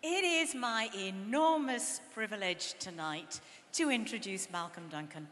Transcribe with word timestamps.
It 0.00 0.22
is 0.22 0.54
my 0.54 0.88
enormous 0.96 2.00
privilege 2.14 2.74
tonight 2.78 3.40
to 3.72 3.90
introduce 3.90 4.48
Malcolm 4.52 4.84
Duncan. 4.88 5.26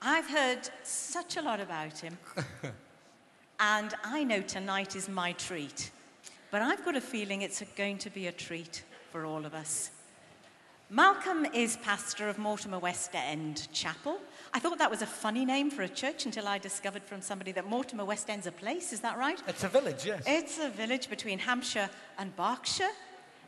I've 0.00 0.26
heard 0.26 0.60
such 0.82 1.36
a 1.36 1.42
lot 1.42 1.60
about 1.60 1.98
him, 1.98 2.16
and 3.60 3.92
I 4.02 4.24
know 4.24 4.40
tonight 4.40 4.96
is 4.96 5.10
my 5.10 5.32
treat. 5.32 5.90
But 6.50 6.62
I've 6.62 6.82
got 6.86 6.96
a 6.96 7.02
feeling 7.02 7.42
it's 7.42 7.62
going 7.76 7.98
to 7.98 8.08
be 8.08 8.28
a 8.28 8.32
treat 8.32 8.82
for 9.10 9.26
all 9.26 9.44
of 9.44 9.52
us. 9.52 9.90
Malcolm 10.88 11.44
is 11.52 11.76
pastor 11.76 12.30
of 12.30 12.38
Mortimer 12.38 12.78
West 12.78 13.10
End 13.12 13.68
Chapel. 13.74 14.18
I 14.54 14.58
thought 14.58 14.78
that 14.78 14.90
was 14.90 15.02
a 15.02 15.06
funny 15.06 15.44
name 15.44 15.70
for 15.70 15.82
a 15.82 15.88
church 15.88 16.24
until 16.24 16.48
I 16.48 16.56
discovered 16.56 17.02
from 17.02 17.20
somebody 17.20 17.52
that 17.52 17.68
Mortimer 17.68 18.06
West 18.06 18.30
End's 18.30 18.46
a 18.46 18.52
place. 18.52 18.94
Is 18.94 19.00
that 19.00 19.18
right? 19.18 19.38
It's 19.46 19.64
a 19.64 19.68
village, 19.68 20.06
yes. 20.06 20.22
It's 20.26 20.58
a 20.58 20.70
village 20.70 21.10
between 21.10 21.38
Hampshire 21.38 21.90
and 22.18 22.34
Berkshire. 22.36 22.90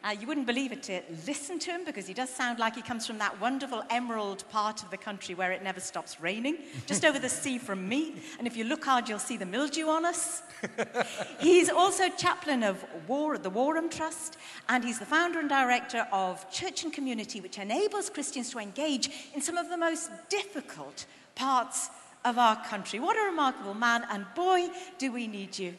Uh, 0.04 0.10
you 0.10 0.26
wouldn't 0.26 0.46
believe 0.46 0.70
it 0.70 0.82
to 0.82 1.00
listen 1.26 1.58
to 1.58 1.70
him 1.70 1.82
because 1.82 2.06
he 2.06 2.12
does 2.12 2.28
sound 2.28 2.58
like 2.58 2.74
he 2.74 2.82
comes 2.82 3.06
from 3.06 3.16
that 3.16 3.40
wonderful 3.40 3.82
emerald 3.88 4.44
part 4.50 4.82
of 4.82 4.90
the 4.90 4.98
country 4.98 5.34
where 5.34 5.50
it 5.50 5.62
never 5.62 5.80
stops 5.80 6.20
raining, 6.20 6.58
just 6.84 7.06
over 7.06 7.18
the 7.18 7.28
sea 7.28 7.56
from 7.56 7.88
me. 7.88 8.14
And 8.38 8.46
if 8.46 8.54
you 8.54 8.64
look 8.64 8.84
hard, 8.84 9.08
you'll 9.08 9.18
see 9.18 9.38
the 9.38 9.46
mildew 9.46 9.86
on 9.86 10.04
us. 10.04 10.42
he's 11.40 11.70
also 11.70 12.10
chaplain 12.10 12.62
of 12.62 12.84
War, 13.08 13.38
the 13.38 13.48
Warham 13.48 13.88
Trust, 13.88 14.36
and 14.68 14.84
he's 14.84 14.98
the 14.98 15.06
founder 15.06 15.38
and 15.38 15.48
director 15.48 16.06
of 16.12 16.50
Church 16.50 16.84
and 16.84 16.92
Community, 16.92 17.40
which 17.40 17.56
enables 17.56 18.10
Christians 18.10 18.50
to 18.50 18.58
engage 18.58 19.08
in 19.34 19.40
some 19.40 19.56
of 19.56 19.70
the 19.70 19.78
most 19.78 20.10
difficult 20.28 21.06
parts 21.34 21.88
of 22.26 22.36
our 22.36 22.62
country. 22.64 23.00
What 23.00 23.16
a 23.16 23.30
remarkable 23.30 23.74
man, 23.74 24.04
and 24.10 24.26
boy, 24.34 24.68
do 24.98 25.12
we 25.12 25.26
need 25.26 25.58
you. 25.58 25.74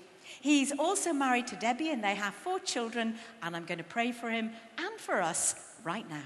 He's 0.46 0.72
also 0.78 1.12
married 1.12 1.48
to 1.48 1.56
Debbie, 1.56 1.90
and 1.90 2.04
they 2.04 2.14
have 2.14 2.36
four 2.36 2.60
children, 2.60 3.16
and 3.42 3.56
I'm 3.56 3.66
going 3.66 3.80
to 3.80 3.84
pray 3.84 4.12
for 4.12 4.30
him 4.30 4.52
and 4.78 5.00
for 5.00 5.20
us 5.20 5.56
right 5.84 6.08
now. 6.08 6.22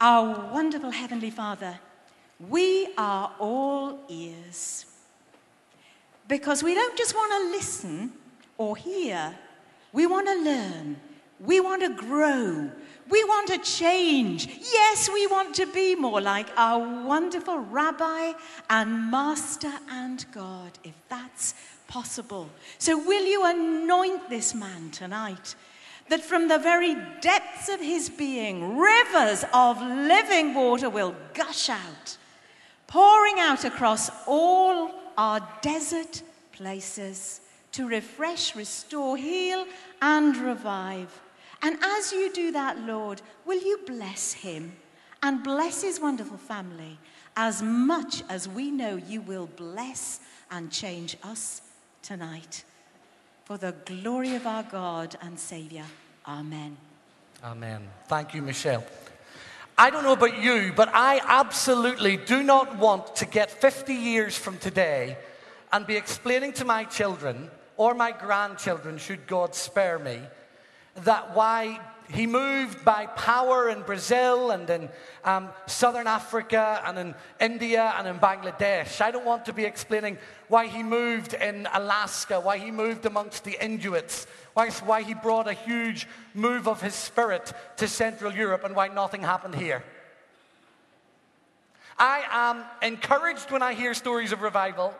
Our 0.00 0.54
wonderful 0.54 0.90
Heavenly 0.90 1.28
Father, 1.28 1.78
we 2.48 2.94
are 2.96 3.34
all 3.38 3.98
ears. 4.08 4.86
Because 6.26 6.62
we 6.62 6.72
don't 6.72 6.96
just 6.96 7.14
want 7.14 7.30
to 7.30 7.50
listen 7.50 8.12
or 8.56 8.74
hear, 8.74 9.36
we 9.92 10.06
want 10.06 10.28
to 10.28 10.42
learn, 10.42 10.96
we 11.40 11.60
want 11.60 11.82
to 11.82 11.90
grow, 11.90 12.70
we 13.10 13.24
want 13.24 13.48
to 13.48 13.58
change. 13.58 14.46
Yes, 14.46 15.10
we 15.12 15.26
want 15.26 15.54
to 15.56 15.66
be 15.66 15.94
more 15.94 16.20
like 16.20 16.48
our 16.56 16.78
wonderful 17.04 17.58
Rabbi 17.58 18.32
and 18.68 19.10
Master 19.10 19.72
and 19.90 20.24
God, 20.32 20.72
if 20.84 20.94
that's 21.08 21.54
possible. 21.88 22.48
So, 22.78 22.96
will 22.96 23.24
you 23.24 23.44
anoint 23.44 24.30
this 24.30 24.54
man 24.54 24.90
tonight? 24.90 25.56
That 26.08 26.22
from 26.22 26.48
the 26.48 26.58
very 26.58 26.96
depths 27.20 27.68
of 27.68 27.80
his 27.80 28.10
being, 28.10 28.78
rivers 28.78 29.44
of 29.54 29.80
living 29.80 30.54
water 30.54 30.90
will 30.90 31.14
gush 31.34 31.68
out, 31.68 32.16
pouring 32.88 33.38
out 33.38 33.64
across 33.64 34.10
all 34.26 34.90
our 35.16 35.40
desert 35.62 36.22
places 36.52 37.40
to 37.72 37.86
refresh, 37.86 38.56
restore, 38.56 39.16
heal, 39.16 39.66
and 40.02 40.36
revive. 40.36 41.20
And 41.62 41.78
as 41.82 42.12
you 42.12 42.32
do 42.32 42.52
that, 42.52 42.78
Lord, 42.80 43.20
will 43.44 43.60
you 43.60 43.80
bless 43.86 44.32
him 44.32 44.72
and 45.22 45.42
bless 45.42 45.82
his 45.82 46.00
wonderful 46.00 46.38
family 46.38 46.98
as 47.36 47.62
much 47.62 48.22
as 48.28 48.48
we 48.48 48.70
know 48.70 48.96
you 48.96 49.20
will 49.20 49.46
bless 49.56 50.20
and 50.50 50.70
change 50.70 51.16
us 51.22 51.62
tonight. 52.02 52.64
For 53.44 53.56
the 53.56 53.74
glory 53.84 54.34
of 54.34 54.46
our 54.46 54.62
God 54.62 55.16
and 55.20 55.38
Savior. 55.38 55.84
Amen. 56.26 56.76
Amen. 57.42 57.88
Thank 58.06 58.34
you, 58.34 58.42
Michelle. 58.42 58.84
I 59.76 59.90
don't 59.90 60.04
know 60.04 60.12
about 60.12 60.42
you, 60.42 60.72
but 60.76 60.90
I 60.92 61.20
absolutely 61.24 62.18
do 62.18 62.42
not 62.42 62.76
want 62.76 63.16
to 63.16 63.26
get 63.26 63.50
50 63.50 63.94
years 63.94 64.36
from 64.36 64.58
today 64.58 65.16
and 65.72 65.86
be 65.86 65.96
explaining 65.96 66.52
to 66.54 66.64
my 66.64 66.84
children 66.84 67.50
or 67.76 67.94
my 67.94 68.12
grandchildren, 68.12 68.98
should 68.98 69.26
God 69.26 69.54
spare 69.54 69.98
me, 69.98 70.20
that 71.04 71.34
why 71.34 71.80
he 72.12 72.26
moved 72.26 72.84
by 72.84 73.06
power 73.06 73.68
in 73.68 73.82
Brazil 73.82 74.50
and 74.50 74.68
in 74.68 74.88
um, 75.24 75.48
southern 75.66 76.06
Africa 76.06 76.82
and 76.84 76.98
in 76.98 77.14
India 77.40 77.94
and 77.96 78.08
in 78.08 78.18
Bangladesh. 78.18 79.00
I 79.00 79.10
don't 79.10 79.24
want 79.24 79.44
to 79.44 79.52
be 79.52 79.64
explaining 79.64 80.18
why 80.48 80.66
he 80.66 80.82
moved 80.82 81.34
in 81.34 81.68
Alaska, 81.72 82.40
why 82.40 82.58
he 82.58 82.70
moved 82.70 83.06
amongst 83.06 83.44
the 83.44 83.56
Inuits, 83.64 84.26
why, 84.54 84.70
why 84.70 85.02
he 85.02 85.14
brought 85.14 85.46
a 85.46 85.52
huge 85.52 86.08
move 86.34 86.66
of 86.66 86.82
his 86.82 86.94
spirit 86.94 87.52
to 87.76 87.86
Central 87.86 88.34
Europe, 88.34 88.64
and 88.64 88.74
why 88.74 88.88
nothing 88.88 89.22
happened 89.22 89.54
here. 89.54 89.84
I 91.96 92.24
am 92.30 92.64
encouraged 92.82 93.50
when 93.50 93.62
I 93.62 93.74
hear 93.74 93.94
stories 93.94 94.32
of 94.32 94.42
revival. 94.42 94.94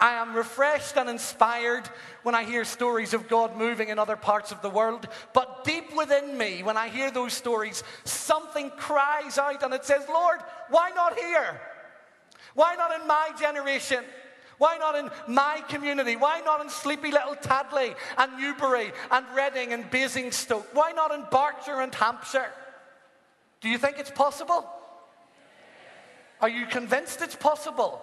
I 0.00 0.14
am 0.14 0.34
refreshed 0.34 0.96
and 0.96 1.08
inspired 1.08 1.88
when 2.22 2.34
I 2.34 2.44
hear 2.44 2.64
stories 2.64 3.14
of 3.14 3.28
God 3.28 3.56
moving 3.56 3.88
in 3.88 3.98
other 3.98 4.16
parts 4.16 4.52
of 4.52 4.62
the 4.62 4.70
world. 4.70 5.08
But 5.32 5.64
deep 5.64 5.96
within 5.96 6.38
me, 6.38 6.62
when 6.62 6.76
I 6.76 6.88
hear 6.88 7.10
those 7.10 7.32
stories, 7.32 7.82
something 8.04 8.70
cries 8.70 9.38
out 9.38 9.62
and 9.62 9.74
it 9.74 9.84
says, 9.84 10.04
Lord, 10.08 10.40
why 10.68 10.90
not 10.94 11.18
here? 11.18 11.60
Why 12.54 12.76
not 12.76 13.00
in 13.00 13.06
my 13.06 13.30
generation? 13.40 14.04
Why 14.58 14.76
not 14.78 14.96
in 14.96 15.10
my 15.32 15.62
community? 15.68 16.16
Why 16.16 16.40
not 16.40 16.60
in 16.60 16.68
sleepy 16.68 17.10
little 17.10 17.36
Tadley 17.36 17.94
and 18.16 18.38
Newbury 18.38 18.92
and 19.10 19.26
Reading 19.34 19.72
and 19.72 19.88
Basingstoke? 19.90 20.66
Why 20.74 20.92
not 20.92 21.12
in 21.12 21.24
Berkshire 21.30 21.80
and 21.80 21.94
Hampshire? 21.94 22.50
Do 23.60 23.68
you 23.68 23.78
think 23.78 23.98
it's 23.98 24.10
possible? 24.10 24.68
Are 26.40 26.48
you 26.48 26.66
convinced 26.66 27.20
it's 27.20 27.36
possible? 27.36 28.02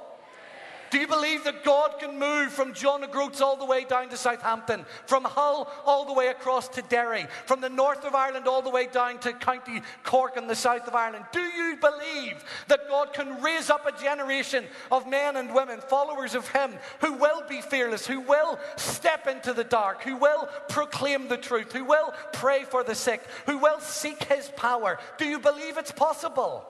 Do 0.95 1.01
you 1.01 1.07
believe 1.07 1.44
that 1.44 1.66
God 1.66 2.00
can 2.00 2.17
move 2.17 2.53
from 2.53 2.73
John 2.73 3.03
O'Groats 3.03 3.41
all 3.41 3.57
the 3.57 3.66
way 3.66 3.83
down 3.83 4.07
to 4.07 4.16
Southampton, 4.16 4.85
from 5.07 5.25
Hull 5.25 5.69
all 5.85 6.06
the 6.06 6.13
way 6.13 6.29
across 6.29 6.69
to 6.69 6.81
Derry, 6.83 7.28
from 7.45 7.59
the 7.59 7.67
north 7.67 8.06
of 8.06 8.16
Ireland 8.16 8.47
all 8.47 8.61
the 8.61 8.69
way 8.69 8.88
down 8.88 9.19
to 9.19 9.34
County 9.34 9.81
Cork 10.05 10.38
in 10.38 10.47
the 10.47 10.55
south 10.55 10.88
of 10.88 10.95
Ireland? 10.95 11.25
Do 11.34 11.41
you 11.41 11.75
believe 11.81 12.41
that 12.69 12.88
God 12.88 13.11
can 13.11 13.44
raise 13.44 13.69
up 13.69 13.85
a 13.85 14.01
generation 14.01 14.63
of 14.89 15.05
men 15.05 15.35
and 15.35 15.53
women, 15.53 15.81
followers 15.81 16.34
of 16.34 16.47
Him, 16.47 16.72
who 17.01 17.11
will 17.11 17.44
be 17.50 17.59
fearless, 17.59 18.07
who 18.07 18.22
will 18.22 18.57
step 18.78 19.28
into 19.28 19.51
the 19.51 19.66
dark, 19.66 20.01
who 20.01 20.16
will 20.16 20.47
proclaim 20.69 21.28
the 21.28 21.35
truth, 21.35 21.73
who 21.73 21.84
will 21.84 22.13
pray 22.31 22.63
for 22.63 22.85
the 22.85 22.95
sick, 22.95 23.22
who 23.47 23.57
will 23.57 23.81
seek 23.81 24.23
His 24.23 24.47
power? 24.55 24.97
Do 25.17 25.25
you 25.25 25.39
believe 25.39 25.78
it's 25.78 25.91
possible? 25.91 26.66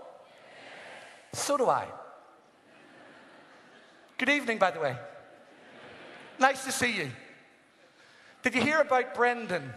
So 1.34 1.58
do 1.58 1.70
I. 1.70 1.86
Good 4.18 4.30
evening, 4.30 4.58
by 4.58 4.72
the 4.72 4.80
way. 4.80 4.96
Nice 6.40 6.64
to 6.66 6.72
see 6.72 6.96
you. 6.96 7.12
Did 8.44 8.56
you 8.56 8.62
hear 8.62 8.80
about 8.80 9.14
Brendan? 9.14 9.74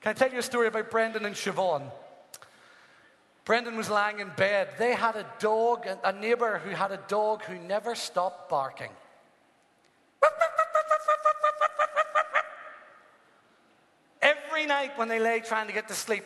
Can 0.00 0.10
I 0.10 0.12
tell 0.12 0.30
you 0.30 0.38
a 0.38 0.42
story 0.42 0.66
about 0.66 0.90
Brendan 0.90 1.24
and 1.24 1.34
Siobhan? 1.34 1.90
Brendan 3.44 3.76
was 3.76 3.88
lying 3.88 4.20
in 4.20 4.30
bed. 4.36 4.70
They 4.78 4.94
had 4.94 5.16
a 5.16 5.26
dog, 5.38 5.86
a 6.02 6.12
neighbor 6.12 6.58
who 6.58 6.70
had 6.70 6.92
a 6.92 7.00
dog 7.08 7.42
who 7.44 7.58
never 7.58 7.94
stopped 7.94 8.50
barking. 8.50 8.90
Every 14.20 14.66
night 14.66 14.96
when 14.96 15.08
they 15.08 15.20
lay 15.20 15.40
trying 15.40 15.66
to 15.66 15.72
get 15.72 15.88
to 15.88 15.94
sleep. 15.94 16.24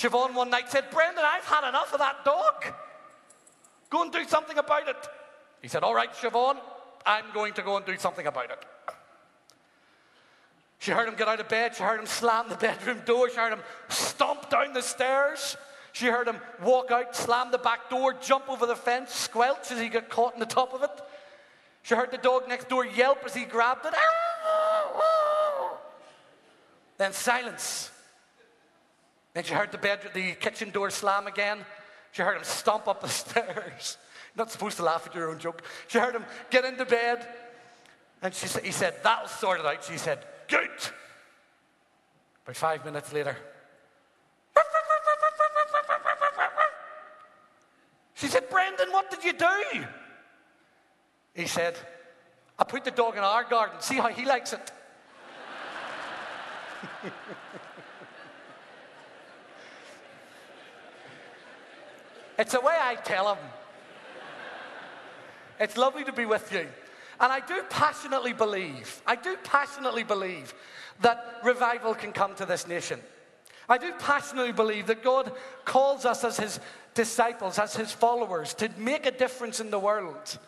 Siobhan 0.00 0.32
one 0.32 0.48
night 0.48 0.70
said, 0.70 0.90
Brendan, 0.90 1.24
I've 1.26 1.44
had 1.44 1.68
enough 1.68 1.92
of 1.92 1.98
that 1.98 2.24
dog. 2.24 2.64
Go 3.90 4.00
and 4.02 4.10
do 4.10 4.24
something 4.24 4.56
about 4.56 4.88
it. 4.88 4.96
He 5.60 5.68
said, 5.68 5.82
All 5.82 5.94
right, 5.94 6.10
Siobhan, 6.14 6.56
I'm 7.04 7.26
going 7.34 7.52
to 7.54 7.62
go 7.62 7.76
and 7.76 7.84
do 7.84 7.98
something 7.98 8.26
about 8.26 8.50
it. 8.50 8.64
She 10.78 10.92
heard 10.92 11.06
him 11.06 11.16
get 11.16 11.28
out 11.28 11.40
of 11.40 11.50
bed. 11.50 11.76
She 11.76 11.82
heard 11.82 12.00
him 12.00 12.06
slam 12.06 12.48
the 12.48 12.54
bedroom 12.68 13.02
door. 13.04 13.28
She 13.28 13.36
heard 13.36 13.52
him 13.52 13.60
stomp 13.90 14.48
down 14.48 14.72
the 14.72 14.80
stairs. 14.80 15.58
She 15.92 16.06
heard 16.06 16.28
him 16.28 16.40
walk 16.62 16.90
out, 16.90 17.14
slam 17.14 17.50
the 17.50 17.58
back 17.58 17.90
door, 17.90 18.14
jump 18.14 18.48
over 18.48 18.64
the 18.64 18.76
fence, 18.76 19.12
squelch 19.12 19.70
as 19.70 19.78
he 19.78 19.90
got 19.90 20.08
caught 20.08 20.32
in 20.32 20.40
the 20.40 20.46
top 20.46 20.72
of 20.72 20.82
it. 20.82 21.02
She 21.82 21.94
heard 21.94 22.10
the 22.10 22.16
dog 22.16 22.48
next 22.48 22.70
door 22.70 22.86
yelp 22.86 23.18
as 23.26 23.34
he 23.34 23.44
grabbed 23.44 23.84
it. 23.84 23.92
Then 26.96 27.12
silence. 27.12 27.90
Then 29.34 29.44
she 29.44 29.54
heard 29.54 29.72
the, 29.72 29.78
bed, 29.78 30.00
the 30.12 30.32
kitchen 30.32 30.70
door 30.70 30.90
slam 30.90 31.26
again. 31.26 31.58
She 32.12 32.22
heard 32.22 32.36
him 32.36 32.44
stomp 32.44 32.88
up 32.88 33.00
the 33.00 33.08
stairs. 33.22 33.96
Not 34.36 34.50
supposed 34.50 34.76
to 34.78 34.82
laugh 34.82 35.06
at 35.06 35.14
your 35.14 35.30
own 35.30 35.38
joke. 35.38 35.62
She 35.88 35.98
heard 35.98 36.14
him 36.14 36.24
get 36.50 36.64
into 36.64 36.84
bed. 36.84 37.26
And 38.22 38.34
she, 38.34 38.46
said 38.48 38.64
he 38.64 38.72
said, 38.72 38.94
That'll 39.02 39.28
sort 39.28 39.60
it 39.60 39.66
out. 39.66 39.84
She 39.84 39.98
said, 39.98 40.24
Good. 40.48 40.70
About 42.44 42.56
five 42.56 42.84
minutes 42.84 43.12
later, 43.12 43.36
she 48.14 48.26
said, 48.26 48.50
Brendan, 48.50 48.92
what 48.92 49.10
did 49.10 49.24
you 49.24 49.32
do? 49.32 49.84
He 51.34 51.46
said, 51.46 51.74
I 52.58 52.64
put 52.64 52.84
the 52.84 52.90
dog 52.90 53.16
in 53.16 53.20
our 53.20 53.44
garden, 53.44 53.80
see 53.80 53.96
how 53.96 54.08
he 54.08 54.26
likes 54.26 54.52
it. 54.52 54.72
it's 62.40 62.52
the 62.52 62.60
way 62.60 62.76
I 62.80 62.94
tell 62.96 63.26
them. 63.26 63.44
It's 65.60 65.76
lovely 65.76 66.04
to 66.04 66.12
be 66.12 66.24
with 66.24 66.50
you. 66.52 66.66
And 67.20 67.30
I 67.30 67.40
do 67.40 67.62
passionately 67.68 68.32
believe, 68.32 69.02
I 69.06 69.14
do 69.14 69.36
passionately 69.44 70.04
believe 70.04 70.54
that 71.02 71.40
revival 71.44 71.94
can 71.94 72.12
come 72.12 72.34
to 72.36 72.46
this 72.46 72.66
nation. 72.66 72.98
I 73.68 73.76
do 73.76 73.92
passionately 73.98 74.52
believe 74.52 74.86
that 74.86 75.02
God 75.04 75.32
calls 75.66 76.06
us 76.06 76.24
as 76.24 76.38
His 76.38 76.60
disciples, 76.94 77.58
as 77.58 77.76
His 77.76 77.92
followers, 77.92 78.54
to 78.54 78.70
make 78.78 79.04
a 79.04 79.10
difference 79.10 79.60
in 79.60 79.70
the 79.70 79.78
world. 79.78 80.38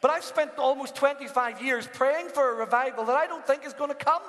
But 0.00 0.12
I've 0.12 0.24
spent 0.24 0.52
almost 0.58 0.94
25 0.94 1.60
years 1.60 1.88
praying 1.92 2.28
for 2.28 2.52
a 2.52 2.54
revival 2.54 3.04
that 3.06 3.16
I 3.16 3.26
don't 3.26 3.46
think 3.46 3.66
is 3.66 3.72
going 3.72 3.90
to 3.90 3.96
come. 3.96 4.22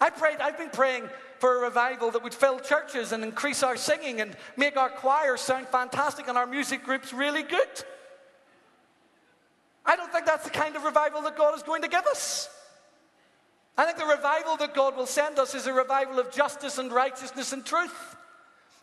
I 0.00 0.10
prayed, 0.10 0.38
I've 0.38 0.58
been 0.58 0.70
praying 0.70 1.08
for 1.40 1.56
a 1.56 1.60
revival 1.62 2.10
that 2.10 2.22
would 2.22 2.34
fill 2.34 2.60
churches 2.60 3.12
and 3.12 3.24
increase 3.24 3.62
our 3.62 3.74
singing 3.74 4.20
and 4.20 4.36
make 4.58 4.76
our 4.76 4.90
choirs 4.90 5.40
sound 5.40 5.66
fantastic 5.68 6.28
and 6.28 6.36
our 6.36 6.46
music 6.46 6.84
groups 6.84 7.14
really 7.14 7.42
good. 7.42 7.68
I 9.86 9.96
don't 9.96 10.12
think 10.12 10.26
that's 10.26 10.44
the 10.44 10.50
kind 10.50 10.76
of 10.76 10.84
revival 10.84 11.22
that 11.22 11.38
God 11.38 11.56
is 11.56 11.62
going 11.62 11.80
to 11.80 11.88
give 11.88 12.04
us. 12.06 12.50
I 13.78 13.86
think 13.86 13.96
the 13.96 14.04
revival 14.04 14.58
that 14.58 14.74
God 14.74 14.94
will 14.96 15.06
send 15.06 15.38
us 15.38 15.54
is 15.54 15.66
a 15.66 15.72
revival 15.72 16.18
of 16.18 16.30
justice 16.30 16.76
and 16.76 16.92
righteousness 16.92 17.54
and 17.54 17.64
truth. 17.64 18.16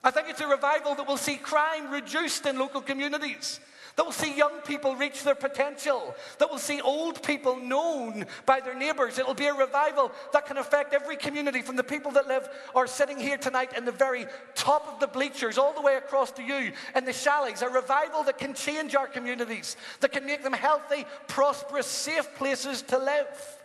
I 0.03 0.11
think 0.11 0.29
it's 0.29 0.41
a 0.41 0.47
revival 0.47 0.95
that 0.95 1.07
will 1.07 1.17
see 1.17 1.35
crime 1.35 1.91
reduced 1.91 2.45
in 2.45 2.57
local 2.57 2.81
communities, 2.81 3.59
that 3.95 4.05
will 4.05 4.11
see 4.11 4.37
young 4.37 4.61
people 4.61 4.95
reach 4.95 5.23
their 5.23 5.35
potential, 5.35 6.15
that 6.37 6.49
will 6.49 6.59
see 6.59 6.79
old 6.81 7.23
people 7.23 7.55
known 7.57 8.25
by 8.45 8.59
their 8.59 8.75
neighbours. 8.75 9.17
It'll 9.17 9.33
be 9.33 9.47
a 9.47 9.53
revival 9.53 10.11
that 10.33 10.45
can 10.45 10.57
affect 10.57 10.93
every 10.93 11.17
community 11.17 11.63
from 11.63 11.77
the 11.77 11.83
people 11.83 12.11
that 12.11 12.27
live 12.27 12.47
or 12.75 12.85
sitting 12.85 13.17
here 13.17 13.37
tonight 13.37 13.75
in 13.75 13.85
the 13.85 13.91
very 13.91 14.27
top 14.53 14.87
of 14.87 14.99
the 14.99 15.07
bleachers 15.07 15.57
all 15.57 15.73
the 15.73 15.81
way 15.81 15.95
across 15.95 16.31
to 16.33 16.43
you 16.43 16.71
in 16.95 17.05
the 17.05 17.11
chalets. 17.11 17.63
A 17.63 17.69
revival 17.69 18.23
that 18.23 18.37
can 18.37 18.53
change 18.53 18.93
our 18.93 19.07
communities, 19.07 19.75
that 20.01 20.11
can 20.11 20.27
make 20.27 20.43
them 20.43 20.53
healthy, 20.53 21.05
prosperous, 21.27 21.87
safe 21.87 22.33
places 22.35 22.83
to 22.83 22.99
live. 22.99 23.57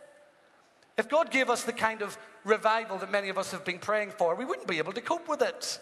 If 0.97 1.11
God 1.11 1.31
gave 1.31 1.51
us 1.51 1.65
the 1.65 1.73
kind 1.73 2.01
of 2.01 2.17
revival 2.45 2.99
that 2.99 3.13
many 3.13 3.29
of 3.29 3.37
us 3.37 3.53
have 3.53 3.65
been 3.65 3.79
praying 3.79 4.13
for, 4.13 4.35
we 4.35 4.47
wouldn't 4.47 4.67
be 4.67 4.79
able 4.79 4.95
to 4.95 5.01
cope 5.03 5.29
with 5.29 5.43
it. 5.43 5.79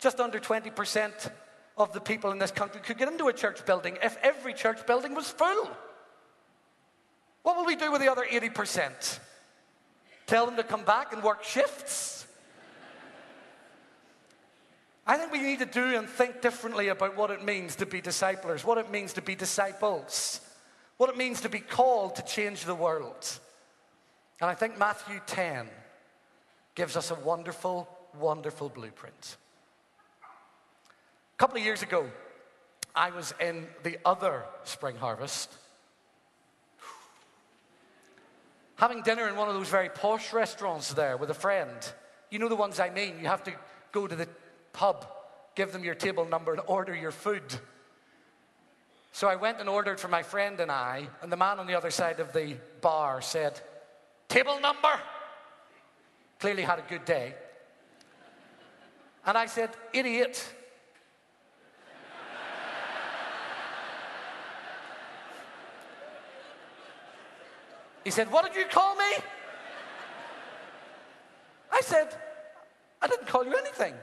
Just 0.00 0.18
under 0.18 0.40
20% 0.40 1.30
of 1.76 1.92
the 1.92 2.00
people 2.00 2.32
in 2.32 2.38
this 2.38 2.50
country 2.50 2.80
could 2.80 2.98
get 2.98 3.08
into 3.08 3.28
a 3.28 3.32
church 3.32 3.64
building 3.64 3.98
if 4.02 4.16
every 4.22 4.54
church 4.54 4.86
building 4.86 5.14
was 5.14 5.30
full. 5.30 5.70
What 7.42 7.56
will 7.56 7.66
we 7.66 7.76
do 7.76 7.92
with 7.92 8.00
the 8.00 8.10
other 8.10 8.24
80%? 8.24 9.18
Tell 10.26 10.46
them 10.46 10.56
to 10.56 10.62
come 10.62 10.84
back 10.84 11.12
and 11.12 11.22
work 11.22 11.44
shifts? 11.44 12.26
I 15.06 15.16
think 15.16 15.32
we 15.32 15.40
need 15.42 15.58
to 15.58 15.66
do 15.66 15.98
and 15.98 16.08
think 16.08 16.40
differently 16.40 16.88
about 16.88 17.16
what 17.16 17.30
it 17.30 17.44
means 17.44 17.76
to 17.76 17.86
be 17.86 18.00
disciples, 18.00 18.64
what 18.64 18.78
it 18.78 18.90
means 18.90 19.14
to 19.14 19.22
be 19.22 19.34
disciples, 19.34 20.40
what 20.98 21.10
it 21.10 21.16
means 21.16 21.40
to 21.40 21.48
be 21.48 21.58
called 21.58 22.16
to 22.16 22.22
change 22.22 22.64
the 22.64 22.74
world. 22.74 23.38
And 24.40 24.48
I 24.48 24.54
think 24.54 24.78
Matthew 24.78 25.20
10 25.26 25.68
gives 26.74 26.96
us 26.96 27.10
a 27.10 27.16
wonderful, 27.16 27.88
wonderful 28.18 28.68
blueprint. 28.68 29.36
A 31.40 31.42
couple 31.42 31.56
of 31.56 31.64
years 31.64 31.82
ago, 31.82 32.06
I 32.94 33.12
was 33.12 33.32
in 33.40 33.66
the 33.82 33.96
other 34.04 34.44
spring 34.64 34.96
harvest, 34.96 35.50
having 38.76 39.00
dinner 39.00 39.26
in 39.26 39.36
one 39.36 39.48
of 39.48 39.54
those 39.54 39.70
very 39.70 39.88
posh 39.88 40.34
restaurants 40.34 40.92
there 40.92 41.16
with 41.16 41.30
a 41.30 41.34
friend. 41.34 41.70
You 42.28 42.40
know 42.40 42.50
the 42.50 42.56
ones 42.56 42.78
I 42.78 42.90
mean. 42.90 43.18
You 43.18 43.28
have 43.28 43.42
to 43.44 43.54
go 43.90 44.06
to 44.06 44.14
the 44.14 44.28
pub, 44.74 45.06
give 45.54 45.72
them 45.72 45.82
your 45.82 45.94
table 45.94 46.26
number, 46.26 46.52
and 46.52 46.60
order 46.66 46.94
your 46.94 47.10
food. 47.10 47.58
So 49.12 49.26
I 49.26 49.36
went 49.36 49.60
and 49.60 49.68
ordered 49.70 49.98
for 49.98 50.08
my 50.08 50.22
friend 50.22 50.60
and 50.60 50.70
I, 50.70 51.08
and 51.22 51.32
the 51.32 51.38
man 51.38 51.58
on 51.58 51.66
the 51.66 51.74
other 51.74 51.90
side 51.90 52.20
of 52.20 52.34
the 52.34 52.58
bar 52.82 53.22
said, 53.22 53.58
Table 54.28 54.60
number? 54.60 54.92
Clearly 56.38 56.64
had 56.64 56.80
a 56.80 56.84
good 56.86 57.06
day. 57.06 57.34
And 59.24 59.38
I 59.38 59.46
said, 59.46 59.70
Idiot. 59.94 60.46
He 68.04 68.10
said, 68.10 68.30
What 68.30 68.44
did 68.46 68.56
you 68.56 68.66
call 68.66 68.94
me? 68.96 69.12
I 71.72 71.80
said, 71.82 72.14
I 73.00 73.06
didn't 73.06 73.26
call 73.26 73.44
you 73.44 73.54
anything. 73.54 73.94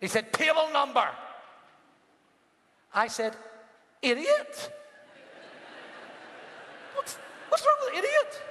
He 0.00 0.08
said, 0.08 0.32
Table 0.32 0.68
number. 0.72 1.06
I 2.94 3.08
said, 3.08 3.36
Idiot. 4.02 4.72
What's, 6.94 7.18
what's 7.48 7.64
wrong 7.66 7.76
with 7.84 7.98
idiot? 7.98 8.42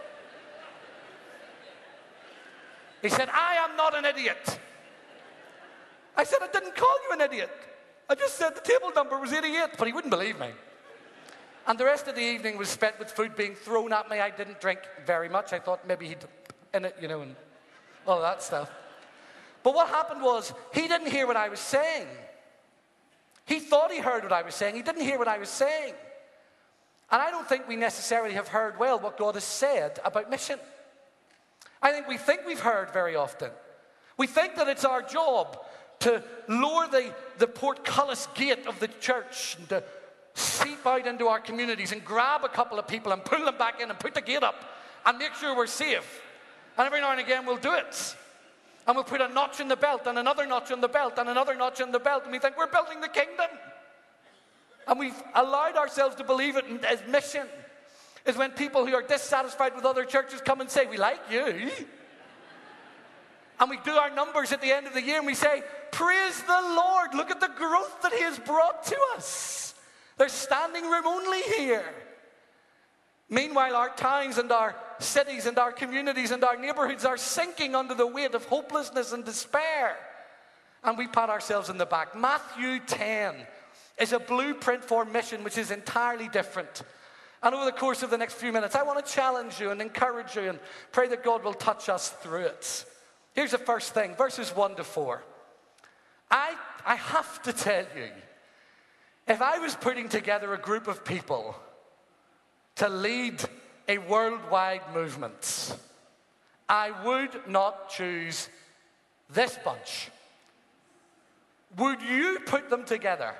He 3.01 3.09
said, 3.09 3.29
I 3.31 3.55
am 3.55 3.75
not 3.75 3.95
an 3.95 4.05
idiot. 4.05 4.59
I 6.17 6.23
said, 6.23 6.39
I 6.41 6.47
didn't 6.47 6.75
call 6.75 6.97
you 7.07 7.13
an 7.13 7.21
idiot. 7.21 7.51
I 8.09 8.15
just 8.15 8.35
said 8.35 8.55
the 8.55 8.61
table 8.61 8.91
number 8.95 9.19
was 9.19 9.33
88, 9.33 9.71
but 9.77 9.87
he 9.87 9.93
wouldn't 9.93 10.11
believe 10.11 10.39
me. 10.39 10.49
And 11.67 11.79
the 11.79 11.85
rest 11.85 12.07
of 12.07 12.15
the 12.15 12.21
evening 12.21 12.57
was 12.57 12.69
spent 12.69 12.99
with 12.99 13.09
food 13.09 13.35
being 13.35 13.55
thrown 13.55 13.91
at 13.91 14.09
me. 14.09 14.19
I 14.19 14.29
didn't 14.29 14.61
drink 14.61 14.79
very 15.05 15.29
much. 15.29 15.51
I 15.51 15.59
thought 15.59 15.87
maybe 15.87 16.07
he'd 16.07 16.25
in 16.73 16.85
it, 16.85 16.95
you 17.01 17.07
know, 17.07 17.21
and 17.21 17.35
all 18.05 18.21
that 18.21 18.43
stuff. 18.43 18.69
But 19.63 19.73
what 19.73 19.87
happened 19.87 20.21
was 20.21 20.53
he 20.73 20.87
didn't 20.87 21.09
hear 21.09 21.25
what 21.25 21.37
I 21.37 21.49
was 21.49 21.59
saying. 21.59 22.07
He 23.45 23.59
thought 23.59 23.91
he 23.91 23.99
heard 23.99 24.23
what 24.23 24.33
I 24.33 24.41
was 24.43 24.53
saying. 24.53 24.75
He 24.75 24.81
didn't 24.81 25.03
hear 25.03 25.17
what 25.17 25.27
I 25.27 25.37
was 25.37 25.49
saying. 25.49 25.93
And 27.11 27.21
I 27.21 27.31
don't 27.31 27.47
think 27.47 27.67
we 27.67 27.75
necessarily 27.75 28.35
have 28.35 28.47
heard 28.47 28.77
well 28.79 28.99
what 28.99 29.17
God 29.17 29.35
has 29.35 29.43
said 29.43 29.99
about 30.03 30.29
mission. 30.29 30.59
I 31.81 31.91
think 31.91 32.07
we 32.07 32.17
think 32.17 32.41
we've 32.45 32.59
heard 32.59 32.91
very 32.91 33.15
often. 33.15 33.51
We 34.17 34.27
think 34.27 34.55
that 34.55 34.67
it's 34.67 34.85
our 34.85 35.01
job 35.01 35.59
to 35.99 36.23
lower 36.47 36.87
the, 36.87 37.13
the 37.37 37.47
portcullis 37.47 38.27
gate 38.35 38.67
of 38.67 38.79
the 38.79 38.87
church 38.87 39.55
and 39.57 39.69
to 39.69 39.83
seep 40.65 40.85
out 40.85 41.05
into 41.05 41.27
our 41.27 41.39
communities 41.39 41.91
and 41.91 42.03
grab 42.03 42.43
a 42.43 42.49
couple 42.49 42.79
of 42.79 42.87
people 42.87 43.11
and 43.11 43.23
pull 43.23 43.45
them 43.45 43.57
back 43.57 43.79
in 43.81 43.89
and 43.89 43.99
put 43.99 44.15
the 44.15 44.21
gate 44.21 44.41
up 44.41 44.55
and 45.05 45.17
make 45.17 45.33
sure 45.35 45.55
we're 45.55 45.67
safe. 45.67 46.21
And 46.77 46.87
every 46.87 47.01
now 47.01 47.11
and 47.11 47.19
again 47.19 47.45
we'll 47.45 47.57
do 47.57 47.73
it. 47.73 48.15
And 48.87 48.95
we'll 48.95 49.03
put 49.03 49.21
a 49.21 49.27
notch 49.27 49.59
in 49.59 49.67
the 49.67 49.75
belt 49.75 50.01
and 50.07 50.17
another 50.17 50.45
notch 50.45 50.71
in 50.71 50.81
the 50.81 50.87
belt 50.87 51.13
and 51.17 51.29
another 51.29 51.55
notch 51.55 51.81
in 51.81 51.91
the 51.91 51.99
belt. 51.99 52.23
And 52.23 52.31
we 52.31 52.39
think 52.39 52.57
we're 52.57 52.67
building 52.67 53.01
the 53.01 53.07
kingdom. 53.07 53.47
And 54.87 54.99
we've 54.99 55.21
allowed 55.33 55.75
ourselves 55.75 56.15
to 56.17 56.23
believe 56.23 56.55
it 56.55 56.65
as 56.83 57.01
mission 57.07 57.47
is 58.25 58.35
when 58.35 58.51
people 58.51 58.85
who 58.85 58.93
are 58.93 59.01
dissatisfied 59.03 59.75
with 59.75 59.85
other 59.85 60.03
churches 60.03 60.41
come 60.41 60.61
and 60.61 60.69
say, 60.69 60.85
We 60.85 60.97
like 60.97 61.19
you. 61.31 61.69
And 63.59 63.69
we 63.69 63.77
do 63.85 63.91
our 63.91 64.09
numbers 64.09 64.51
at 64.51 64.61
the 64.61 64.71
end 64.71 64.85
of 64.85 64.93
the 64.93 65.01
year 65.01 65.17
and 65.17 65.25
we 65.25 65.35
say, 65.35 65.63
Praise 65.91 66.41
the 66.41 66.61
Lord. 66.61 67.13
Look 67.13 67.31
at 67.31 67.39
the 67.39 67.51
growth 67.55 68.01
that 68.01 68.13
He 68.13 68.21
has 68.21 68.37
brought 68.39 68.83
to 68.85 68.97
us. 69.15 69.74
There's 70.17 70.31
standing 70.31 70.83
room 70.83 71.05
only 71.05 71.41
here. 71.41 71.85
Meanwhile, 73.29 73.75
our 73.75 73.89
towns 73.89 74.37
and 74.37 74.51
our 74.51 74.75
cities 74.99 75.45
and 75.45 75.57
our 75.57 75.71
communities 75.71 76.31
and 76.31 76.43
our 76.43 76.55
neighborhoods 76.55 77.05
are 77.05 77.17
sinking 77.17 77.75
under 77.75 77.95
the 77.95 78.07
weight 78.07 78.35
of 78.35 78.45
hopelessness 78.45 79.11
and 79.11 79.25
despair. 79.25 79.97
And 80.83 80.97
we 80.97 81.07
pat 81.07 81.29
ourselves 81.29 81.69
in 81.69 81.77
the 81.77 81.85
back. 81.85 82.15
Matthew 82.15 82.79
10 82.79 83.35
is 83.99 84.13
a 84.13 84.19
blueprint 84.19 84.83
for 84.83 85.03
mission 85.05 85.43
which 85.43 85.57
is 85.57 85.71
entirely 85.71 86.27
different 86.29 86.83
and 87.45 87.53
over 87.53 87.63
the 87.63 87.71
course 87.71 88.01
of 88.01 88.09
the 88.09 88.17
next 88.17 88.33
few 88.33 88.51
minutes, 88.51 88.73
I 88.73 88.81
want 88.81 89.05
to 89.05 89.11
challenge 89.11 89.59
you 89.59 89.69
and 89.69 89.79
encourage 89.79 90.35
you 90.35 90.49
and 90.49 90.59
pray 90.91 91.07
that 91.09 91.23
God 91.23 91.43
will 91.43 91.53
touch 91.53 91.89
us 91.89 92.09
through 92.09 92.45
it. 92.45 92.85
Here's 93.33 93.51
the 93.51 93.59
first 93.59 93.93
thing 93.93 94.15
verses 94.15 94.49
1 94.49 94.75
to 94.77 94.83
4. 94.83 95.23
I, 96.31 96.55
I 96.83 96.95
have 96.95 97.43
to 97.43 97.53
tell 97.53 97.85
you, 97.95 98.09
if 99.27 99.41
I 99.41 99.59
was 99.59 99.75
putting 99.75 100.09
together 100.09 100.53
a 100.53 100.57
group 100.57 100.87
of 100.87 101.03
people 101.03 101.55
to 102.75 102.89
lead 102.89 103.43
a 103.87 103.97
worldwide 103.97 104.93
movement, 104.93 105.77
I 106.67 106.91
would 107.05 107.47
not 107.47 107.89
choose 107.89 108.49
this 109.29 109.57
bunch. 109.63 110.09
Would 111.77 112.01
you 112.01 112.39
put 112.45 112.69
them 112.69 112.85
together? 112.85 113.33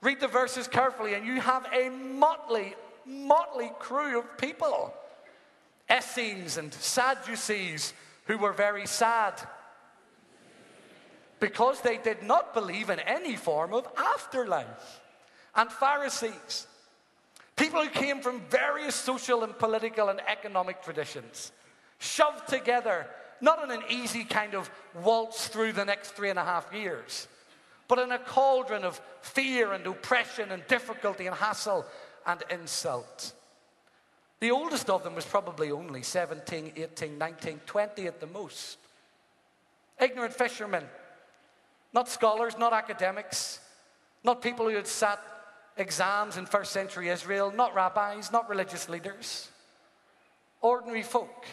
Read 0.00 0.20
the 0.20 0.28
verses 0.28 0.68
carefully, 0.68 1.14
and 1.14 1.26
you 1.26 1.40
have 1.40 1.66
a 1.72 1.88
motley 1.88 2.74
motley 3.06 3.70
crew 3.78 4.18
of 4.18 4.36
people 4.36 4.92
Essenes 5.90 6.58
and 6.58 6.72
Sadducees 6.74 7.94
who 8.26 8.36
were 8.36 8.52
very 8.52 8.86
sad 8.86 9.32
because 11.40 11.80
they 11.80 11.98
did 11.98 12.22
not 12.22 12.54
believe 12.54 12.90
in 12.90 13.00
any 13.00 13.36
form 13.36 13.72
of 13.72 13.86
afterlife, 13.96 15.00
and 15.54 15.70
Pharisees 15.70 16.66
People 17.58 17.82
who 17.82 17.90
came 17.90 18.20
from 18.20 18.40
various 18.48 18.94
social 18.94 19.42
and 19.42 19.58
political 19.58 20.10
and 20.10 20.20
economic 20.28 20.80
traditions, 20.80 21.50
shoved 21.98 22.46
together, 22.46 23.08
not 23.40 23.64
in 23.64 23.72
an 23.72 23.82
easy 23.90 24.22
kind 24.22 24.54
of 24.54 24.70
waltz 25.02 25.48
through 25.48 25.72
the 25.72 25.84
next 25.84 26.12
three 26.12 26.30
and 26.30 26.38
a 26.38 26.44
half 26.44 26.72
years, 26.72 27.26
but 27.88 27.98
in 27.98 28.12
a 28.12 28.18
cauldron 28.18 28.84
of 28.84 29.00
fear 29.22 29.72
and 29.72 29.84
oppression 29.88 30.52
and 30.52 30.64
difficulty 30.68 31.26
and 31.26 31.34
hassle 31.34 31.84
and 32.26 32.44
insult. 32.48 33.32
The 34.38 34.52
oldest 34.52 34.88
of 34.88 35.02
them 35.02 35.16
was 35.16 35.26
probably 35.26 35.72
only 35.72 36.04
17, 36.04 36.74
18, 36.76 37.18
19, 37.18 37.60
20 37.66 38.06
at 38.06 38.20
the 38.20 38.28
most. 38.28 38.78
Ignorant 40.00 40.32
fishermen, 40.32 40.84
not 41.92 42.08
scholars, 42.08 42.56
not 42.58 42.72
academics, 42.72 43.60
not 44.24 44.42
people 44.42 44.68
who 44.68 44.76
had 44.76 44.86
sat 44.86 45.20
exams 45.76 46.36
in 46.36 46.46
first 46.46 46.72
century 46.72 47.08
Israel, 47.08 47.52
not 47.54 47.74
rabbis, 47.74 48.32
not 48.32 48.48
religious 48.48 48.88
leaders. 48.88 49.48
Ordinary 50.60 51.02
folk. 51.02 51.46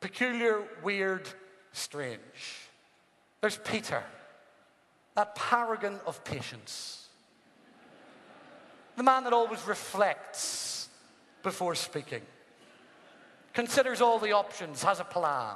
Peculiar, 0.00 0.62
weird, 0.82 1.28
strange. 1.72 2.68
There's 3.40 3.58
Peter, 3.58 4.02
that 5.14 5.34
paragon 5.34 5.98
of 6.06 6.22
patience. 6.24 7.08
The 8.96 9.02
man 9.02 9.24
that 9.24 9.32
always 9.32 9.64
reflects 9.66 10.88
before 11.42 11.74
speaking, 11.74 12.22
considers 13.54 14.00
all 14.00 14.18
the 14.18 14.32
options, 14.32 14.82
has 14.82 15.00
a 15.00 15.04
plan, 15.04 15.54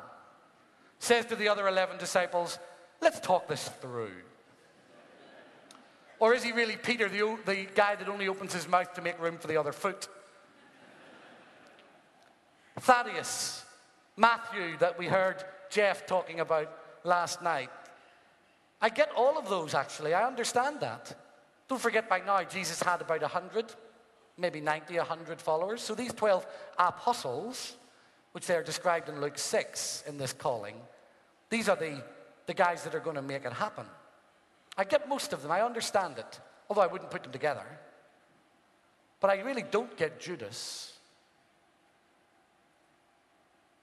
says 0.99 1.27
to 1.27 1.37
the 1.37 1.49
other 1.49 1.69
11 1.69 1.99
disciples, 1.99 2.59
Let's 3.03 3.19
talk 3.19 3.49
this 3.49 3.69
through. 3.81 4.13
Or 6.21 6.35
is 6.35 6.45
he 6.45 6.53
really 6.53 6.77
Peter, 6.77 7.09
the, 7.09 7.37
the 7.45 7.67
guy 7.75 7.97
that 7.97 8.09
only 8.09 8.29
opens 8.29 8.55
his 8.55 8.69
mouth 8.69 8.95
to 8.95 9.03
make 9.03 9.21
room 9.21 9.39
for 9.39 9.49
the 9.49 9.57
other 9.57 9.73
foot? 9.73 10.07
Thaddeus, 12.79 13.65
Matthew, 14.17 14.79
that 14.79 14.97
we 14.97 15.09
heard 15.09 15.43
Jeff 15.69 16.07
talking 16.07 16.39
about 16.39 16.73
last 17.03 17.43
night. 17.43 17.71
I 18.81 18.89
get 18.89 19.11
all 19.17 19.37
of 19.37 19.49
those 19.49 19.75
actually. 19.75 20.15
I 20.15 20.25
understand 20.25 20.79
that. 20.81 21.13
Don't 21.69 21.81
forget 21.81 22.09
by 22.09 22.21
now, 22.21 22.43
Jesus 22.45 22.81
had 22.81 23.01
about 23.01 23.23
100, 23.23 23.75
maybe 24.39 24.61
90, 24.61 24.97
100 24.97 25.41
followers. 25.41 25.83
So 25.83 25.97
these 25.97 26.13
12 26.13 26.47
apostles, 26.79 27.75
which 28.31 28.47
they're 28.47 28.63
described 28.63 29.09
in 29.09 29.21
Luke 29.21 29.39
6 29.39 30.05
in 30.07 30.19
this 30.19 30.33
calling, 30.33 30.77
these 31.51 31.69
are 31.69 31.77
the, 31.77 32.03
the 32.53 32.63
guys 32.63 32.85
that 32.85 32.95
are 32.95 33.01
going 33.01 33.17
to 33.17 33.23
make 33.23 33.47
it 33.47 33.53
happen. 33.55 33.87
I 34.77 34.85
get 34.85 35.09
most 35.09 35.33
of 35.33 35.41
them, 35.41 35.51
I 35.51 35.63
understand 35.63 36.19
it, 36.19 36.39
although 36.69 36.83
I 36.83 36.87
wouldn't 36.87 37.11
put 37.11 37.23
them 37.23 37.33
together. 37.33 37.65
But 39.21 39.31
I 39.31 39.41
really 39.41 39.63
don't 39.63 39.97
get 39.97 40.21
Judas. 40.21 40.93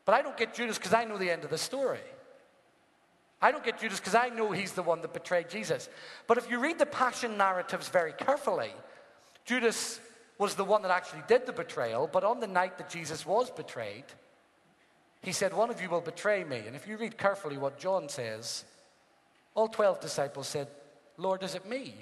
But 0.05 0.13
I 0.13 0.21
don't 0.21 0.37
get 0.37 0.53
Judas 0.53 0.77
because 0.77 0.93
I 0.93 1.03
know 1.03 1.17
the 1.17 1.31
end 1.31 1.43
of 1.45 1.49
the 1.49 1.57
story. 1.57 2.07
I 3.41 3.51
don't 3.51 3.63
get 3.63 3.79
Judas 3.79 3.99
because 3.99 4.13
I 4.13 4.29
know 4.29 4.51
he's 4.51 4.73
the 4.73 4.83
one 4.83 5.01
that 5.01 5.13
betrayed 5.13 5.49
Jesus. 5.49 5.89
But 6.27 6.37
if 6.37 6.47
you 6.47 6.59
read 6.59 6.77
the 6.77 6.85
passion 6.85 7.37
narratives 7.37 7.89
very 7.89 8.13
carefully, 8.13 8.73
Judas 9.45 9.99
was 10.37 10.53
the 10.53 10.63
one 10.63 10.83
that 10.83 10.91
actually 10.91 11.23
did 11.27 11.47
the 11.47 11.53
betrayal, 11.53 12.07
but 12.07 12.23
on 12.23 12.39
the 12.39 12.47
night 12.47 12.77
that 12.77 12.91
Jesus 12.91 13.25
was 13.25 13.49
betrayed, 13.49 14.05
he 15.21 15.31
said, 15.31 15.53
One 15.53 15.69
of 15.69 15.81
you 15.81 15.89
will 15.89 16.01
betray 16.01 16.43
me. 16.43 16.63
And 16.65 16.75
if 16.75 16.87
you 16.87 16.97
read 16.97 17.17
carefully 17.17 17.57
what 17.57 17.77
John 17.77 18.09
says, 18.09 18.63
all 19.53 19.67
12 19.67 19.99
disciples 19.99 20.47
said, 20.47 20.67
Lord, 21.17 21.43
is 21.43 21.55
it 21.55 21.67
me? 21.67 21.93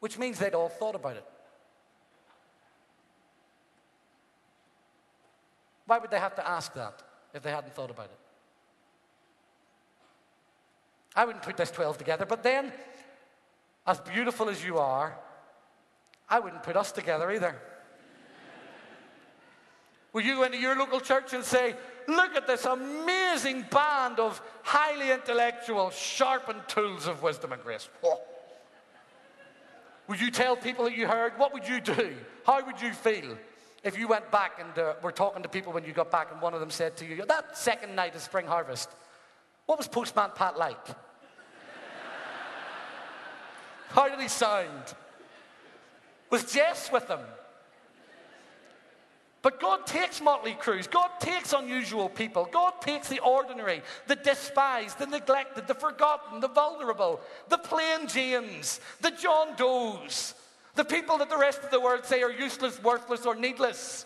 Which 0.00 0.18
means 0.18 0.38
they'd 0.38 0.54
all 0.54 0.68
thought 0.68 0.94
about 0.94 1.16
it. 1.16 1.24
Why 5.86 5.98
would 5.98 6.10
they 6.10 6.18
have 6.18 6.34
to 6.34 6.48
ask 6.48 6.74
that 6.74 7.02
if 7.32 7.42
they 7.42 7.50
hadn't 7.50 7.74
thought 7.74 7.90
about 7.90 8.06
it? 8.06 8.18
I 11.14 11.24
wouldn't 11.24 11.44
put 11.44 11.56
this 11.56 11.70
12 11.70 11.96
together, 11.96 12.26
but 12.26 12.42
then, 12.42 12.72
as 13.86 14.00
beautiful 14.00 14.48
as 14.48 14.62
you 14.64 14.78
are, 14.78 15.16
I 16.28 16.40
wouldn't 16.40 16.64
put 16.64 16.76
us 16.76 16.92
together 16.92 17.30
either. 17.30 17.56
Will 20.16 20.22
you 20.22 20.36
go 20.36 20.44
into 20.44 20.56
your 20.56 20.74
local 20.74 20.98
church 20.98 21.34
and 21.34 21.44
say, 21.44 21.74
Look 22.08 22.34
at 22.36 22.46
this 22.46 22.64
amazing 22.64 23.66
band 23.70 24.18
of 24.18 24.40
highly 24.62 25.10
intellectual, 25.10 25.90
sharpened 25.90 26.62
tools 26.68 27.06
of 27.06 27.22
wisdom 27.22 27.52
and 27.52 27.62
grace. 27.62 27.90
Oh. 28.02 28.22
Would 30.08 30.18
you 30.18 30.30
tell 30.30 30.56
people 30.56 30.86
that 30.86 30.96
you 30.96 31.06
heard? 31.06 31.34
What 31.36 31.52
would 31.52 31.68
you 31.68 31.82
do? 31.82 32.14
How 32.46 32.64
would 32.64 32.80
you 32.80 32.94
feel 32.94 33.36
if 33.84 33.98
you 33.98 34.08
went 34.08 34.30
back 34.30 34.52
and 34.58 34.78
uh, 34.78 34.94
were 35.02 35.12
talking 35.12 35.42
to 35.42 35.50
people 35.50 35.74
when 35.74 35.84
you 35.84 35.92
got 35.92 36.10
back 36.10 36.32
and 36.32 36.40
one 36.40 36.54
of 36.54 36.60
them 36.60 36.70
said 36.70 36.96
to 36.96 37.04
you, 37.04 37.22
That 37.26 37.58
second 37.58 37.94
night 37.94 38.14
of 38.14 38.22
spring 38.22 38.46
harvest, 38.46 38.88
what 39.66 39.76
was 39.76 39.86
Postman 39.86 40.30
Pat 40.34 40.56
like? 40.56 40.86
How 43.90 44.08
did 44.08 44.18
he 44.18 44.28
sound? 44.28 44.94
Was 46.30 46.50
Jess 46.50 46.90
with 46.90 47.06
them? 47.06 47.20
But 49.46 49.60
God 49.60 49.86
takes 49.86 50.20
motley 50.20 50.54
crews. 50.54 50.88
God 50.88 51.08
takes 51.20 51.52
unusual 51.52 52.08
people. 52.08 52.48
God 52.50 52.80
takes 52.80 53.08
the 53.08 53.20
ordinary, 53.20 53.80
the 54.08 54.16
despised, 54.16 54.98
the 54.98 55.06
neglected, 55.06 55.68
the 55.68 55.74
forgotten, 55.74 56.40
the 56.40 56.48
vulnerable, 56.48 57.20
the 57.48 57.58
plain 57.58 58.08
Janes, 58.08 58.80
the 59.02 59.12
John 59.12 59.54
Does, 59.56 60.34
the 60.74 60.84
people 60.84 61.18
that 61.18 61.30
the 61.30 61.38
rest 61.38 61.60
of 61.62 61.70
the 61.70 61.78
world 61.78 62.04
say 62.04 62.24
are 62.24 62.32
useless, 62.32 62.82
worthless, 62.82 63.24
or 63.24 63.36
needless. 63.36 64.04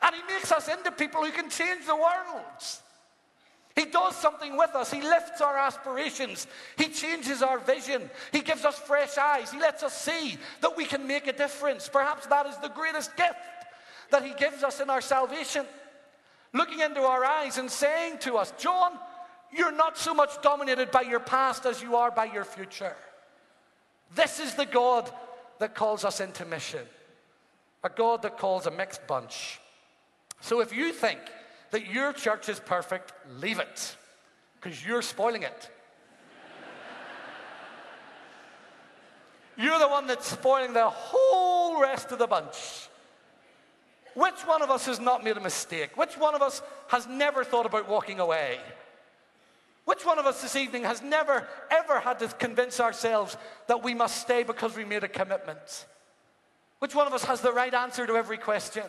And 0.00 0.14
He 0.14 0.22
makes 0.32 0.50
us 0.50 0.66
into 0.68 0.90
people 0.92 1.22
who 1.22 1.30
can 1.30 1.50
change 1.50 1.84
the 1.84 1.94
world. 1.94 2.46
He 3.76 3.84
does 3.84 4.16
something 4.16 4.56
with 4.56 4.74
us. 4.74 4.90
He 4.90 5.02
lifts 5.02 5.42
our 5.42 5.58
aspirations. 5.58 6.46
He 6.78 6.88
changes 6.88 7.42
our 7.42 7.58
vision. 7.58 8.08
He 8.32 8.40
gives 8.40 8.64
us 8.64 8.78
fresh 8.78 9.18
eyes. 9.18 9.52
He 9.52 9.60
lets 9.60 9.82
us 9.82 9.92
see 9.92 10.38
that 10.62 10.74
we 10.74 10.86
can 10.86 11.06
make 11.06 11.26
a 11.26 11.34
difference. 11.34 11.86
Perhaps 11.86 12.28
that 12.28 12.46
is 12.46 12.56
the 12.56 12.70
greatest 12.70 13.14
gift 13.18 13.36
that 14.10 14.24
He 14.24 14.34
gives 14.34 14.62
us 14.62 14.80
in 14.80 14.90
our 14.90 15.00
salvation. 15.00 15.66
Looking 16.52 16.80
into 16.80 17.00
our 17.00 17.24
eyes 17.24 17.58
and 17.58 17.70
saying 17.70 18.18
to 18.20 18.36
us, 18.36 18.52
John, 18.58 18.92
you're 19.52 19.72
not 19.72 19.98
so 19.98 20.14
much 20.14 20.40
dominated 20.42 20.90
by 20.90 21.02
your 21.02 21.20
past 21.20 21.66
as 21.66 21.82
you 21.82 21.96
are 21.96 22.10
by 22.10 22.26
your 22.26 22.44
future. 22.44 22.96
This 24.14 24.40
is 24.40 24.54
the 24.54 24.66
God 24.66 25.10
that 25.58 25.74
calls 25.74 26.04
us 26.04 26.20
into 26.20 26.44
mission, 26.44 26.86
a 27.84 27.88
God 27.88 28.22
that 28.22 28.38
calls 28.38 28.66
a 28.66 28.70
mixed 28.70 29.06
bunch. 29.06 29.60
So 30.40 30.60
if 30.60 30.74
you 30.74 30.92
think 30.92 31.20
that 31.70 31.86
your 31.86 32.12
church 32.12 32.48
is 32.48 32.58
perfect, 32.58 33.12
leave 33.38 33.58
it, 33.58 33.96
because 34.60 34.84
you're 34.84 35.02
spoiling 35.02 35.42
it. 35.42 35.70
You're 39.56 39.78
the 39.78 39.88
one 39.88 40.06
that's 40.06 40.26
spoiling 40.26 40.72
the 40.72 40.88
whole 40.88 41.80
rest 41.80 42.12
of 42.12 42.18
the 42.18 42.26
bunch. 42.26 42.88
Which 44.20 44.40
one 44.44 44.60
of 44.60 44.70
us 44.70 44.84
has 44.84 45.00
not 45.00 45.24
made 45.24 45.38
a 45.38 45.40
mistake? 45.40 45.96
Which 45.96 46.18
one 46.18 46.34
of 46.34 46.42
us 46.42 46.60
has 46.88 47.06
never 47.06 47.42
thought 47.42 47.64
about 47.64 47.88
walking 47.88 48.20
away? 48.20 48.58
Which 49.86 50.04
one 50.04 50.18
of 50.18 50.26
us 50.26 50.42
this 50.42 50.56
evening 50.56 50.82
has 50.82 51.00
never, 51.00 51.48
ever 51.70 52.00
had 52.00 52.18
to 52.18 52.28
convince 52.28 52.80
ourselves 52.80 53.38
that 53.66 53.82
we 53.82 53.94
must 53.94 54.20
stay 54.20 54.42
because 54.42 54.76
we 54.76 54.84
made 54.84 55.04
a 55.04 55.08
commitment? 55.08 55.86
Which 56.80 56.94
one 56.94 57.06
of 57.06 57.14
us 57.14 57.24
has 57.24 57.40
the 57.40 57.50
right 57.50 57.72
answer 57.72 58.06
to 58.06 58.14
every 58.14 58.36
question? 58.36 58.82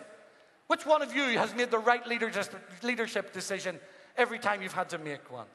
Which 0.67 0.85
one 0.85 1.01
of 1.01 1.15
you 1.15 1.23
has 1.37 1.55
made 1.55 1.71
the 1.71 1.79
right 1.79 2.05
leadership 2.83 3.31
decision 3.31 3.79
every 4.17 4.37
time 4.37 4.61
you've 4.61 4.73
had 4.73 4.89
to 4.89 4.97
make 4.97 5.31
one? 5.31 5.47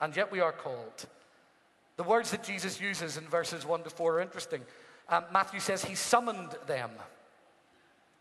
And 0.00 0.16
yet 0.16 0.32
we 0.32 0.40
are 0.40 0.50
called. 0.50 1.06
The 1.98 2.02
words 2.02 2.32
that 2.32 2.42
Jesus 2.42 2.80
uses 2.80 3.16
in 3.16 3.28
verses 3.28 3.64
1 3.64 3.84
to 3.84 3.90
4 3.90 4.14
are 4.14 4.20
interesting. 4.20 4.62
Um, 5.08 5.22
Matthew 5.32 5.60
says 5.60 5.84
he 5.84 5.94
summoned 5.94 6.56
them. 6.66 6.90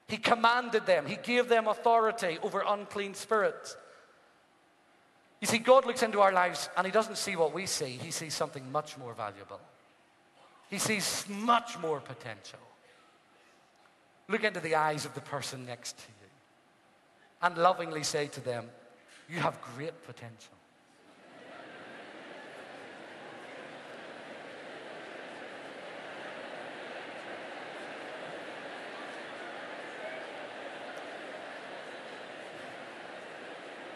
He 0.08 0.18
commanded 0.18 0.86
them, 0.86 1.06
He 1.06 1.18
gave 1.18 1.50
them 1.50 1.68
authority 1.68 2.38
over 2.44 2.64
unclean 2.68 3.14
spirits. 3.14 3.76
You 5.42 5.48
see, 5.48 5.58
God 5.58 5.86
looks 5.86 6.04
into 6.04 6.22
our 6.22 6.32
lives 6.32 6.70
and 6.78 6.86
He 6.86 6.92
doesn't 6.92 7.18
see 7.18 7.36
what 7.36 7.54
we 7.54 7.66
see, 7.66 8.00
He 8.02 8.12
sees 8.12 8.34
something 8.34 8.72
much 8.72 8.98
more 8.98 9.14
valuable. 9.14 9.60
He 10.70 10.80
sees 10.80 11.26
much 11.30 11.78
more 11.80 12.00
potential. 12.00 12.60
Look 14.28 14.44
into 14.44 14.60
the 14.60 14.76
eyes 14.76 15.06
of 15.06 15.14
the 15.14 15.22
person 15.22 15.66
next 15.66 15.98
to 15.98 16.04
you 16.08 16.28
and 17.42 17.58
lovingly 17.58 18.04
say 18.04 18.28
to 18.28 18.42
them, 18.42 18.66
You 19.30 19.40
have 19.40 19.60
great 19.76 20.06
potential. 20.06 20.54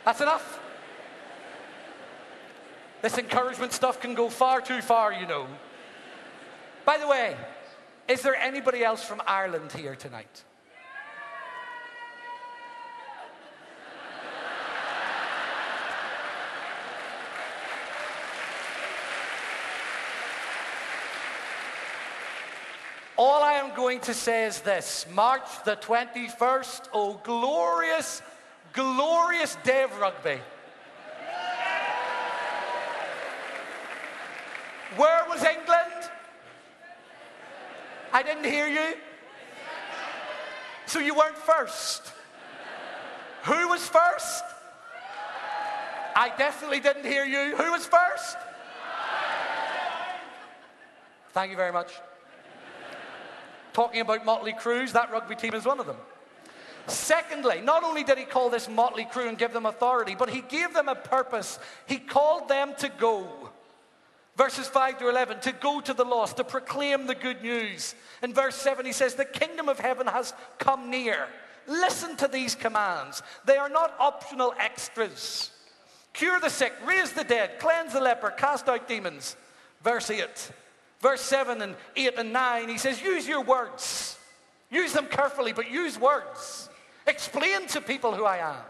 That's 0.09 0.21
enough. 0.21 0.59
This 3.03 3.19
encouragement 3.19 3.73
stuff 3.73 4.01
can 4.01 4.15
go 4.15 4.27
far 4.27 4.59
too 4.59 4.81
far, 4.81 5.13
you 5.13 5.27
know. 5.27 5.45
By 6.83 6.97
the 6.97 7.07
way, 7.07 7.37
Is 8.07 8.23
there 8.23 8.35
anybody 8.35 8.83
else 8.83 9.03
from 9.03 9.21
Ireland 9.27 9.71
here 9.71 9.95
tonight? 9.95 10.43
All 23.15 23.43
I 23.43 23.53
am 23.53 23.75
going 23.75 23.99
to 23.99 24.15
say 24.15 24.47
is 24.47 24.61
this 24.61 25.05
March 25.13 25.43
the 25.65 25.75
21st, 25.75 26.89
oh, 26.95 27.21
glorious, 27.23 28.23
glorious 28.73 29.57
day 29.63 29.83
of 29.83 29.99
rugby. 29.99 30.39
Where 34.95 35.25
was 35.29 35.43
England? 35.43 36.09
I 38.11 38.23
didn't 38.23 38.45
hear 38.45 38.67
you. 38.67 38.95
So 40.87 40.99
you 40.99 41.13
weren't 41.13 41.37
first. 41.37 42.11
Who 43.43 43.67
was 43.69 43.87
first? 43.87 44.43
I 46.15 46.33
definitely 46.37 46.79
didn't 46.79 47.05
hear 47.05 47.23
you. 47.23 47.55
Who 47.55 47.71
was 47.71 47.85
first? 47.85 48.37
Thank 51.31 51.51
you 51.51 51.57
very 51.57 51.71
much. 51.71 51.93
Talking 53.73 54.01
about 54.01 54.25
Motley 54.25 54.53
Crews, 54.53 54.91
that 54.93 55.11
rugby 55.11 55.35
team 55.35 55.53
is 55.53 55.65
one 55.65 55.79
of 55.79 55.85
them. 55.85 55.97
Secondly, 56.89 57.61
not 57.61 57.83
only 57.83 58.03
did 58.03 58.17
he 58.17 58.25
call 58.25 58.49
this 58.49 58.69
motley 58.69 59.05
crew 59.05 59.27
and 59.27 59.37
give 59.37 59.53
them 59.53 59.65
authority, 59.65 60.15
but 60.15 60.29
he 60.29 60.41
gave 60.41 60.73
them 60.73 60.87
a 60.87 60.95
purpose. 60.95 61.59
He 61.87 61.97
called 61.97 62.49
them 62.49 62.73
to 62.79 62.89
go. 62.89 63.49
Verses 64.35 64.67
5 64.67 64.99
to 64.99 65.09
11, 65.09 65.41
to 65.41 65.51
go 65.51 65.81
to 65.81 65.93
the 65.93 66.05
lost, 66.05 66.37
to 66.37 66.43
proclaim 66.43 67.07
the 67.07 67.15
good 67.15 67.41
news. 67.41 67.93
In 68.23 68.33
verse 68.33 68.55
7, 68.55 68.85
he 68.85 68.93
says, 68.93 69.15
The 69.15 69.25
kingdom 69.25 69.67
of 69.67 69.79
heaven 69.79 70.07
has 70.07 70.33
come 70.57 70.89
near. 70.89 71.27
Listen 71.67 72.15
to 72.15 72.27
these 72.27 72.55
commands. 72.55 73.21
They 73.45 73.57
are 73.57 73.67
not 73.67 73.93
optional 73.99 74.53
extras. 74.57 75.51
Cure 76.13 76.39
the 76.39 76.49
sick, 76.49 76.73
raise 76.85 77.11
the 77.11 77.23
dead, 77.23 77.59
cleanse 77.59 77.93
the 77.93 77.99
leper, 77.99 78.31
cast 78.31 78.69
out 78.69 78.87
demons. 78.87 79.35
Verse 79.83 80.09
8. 80.09 80.51
Verse 81.01 81.21
7 81.21 81.61
and 81.61 81.75
8 81.95 82.13
and 82.17 82.33
9, 82.33 82.69
he 82.69 82.77
says, 82.77 83.01
Use 83.01 83.27
your 83.27 83.43
words. 83.43 84.17
Use 84.71 84.93
them 84.93 85.07
carefully, 85.07 85.53
but 85.53 85.69
use 85.69 85.99
words. 85.99 86.68
Explain 87.09 87.65
to 87.69 87.81
people 87.81 88.13
who 88.13 88.23
I 88.23 88.37
am. 88.37 88.63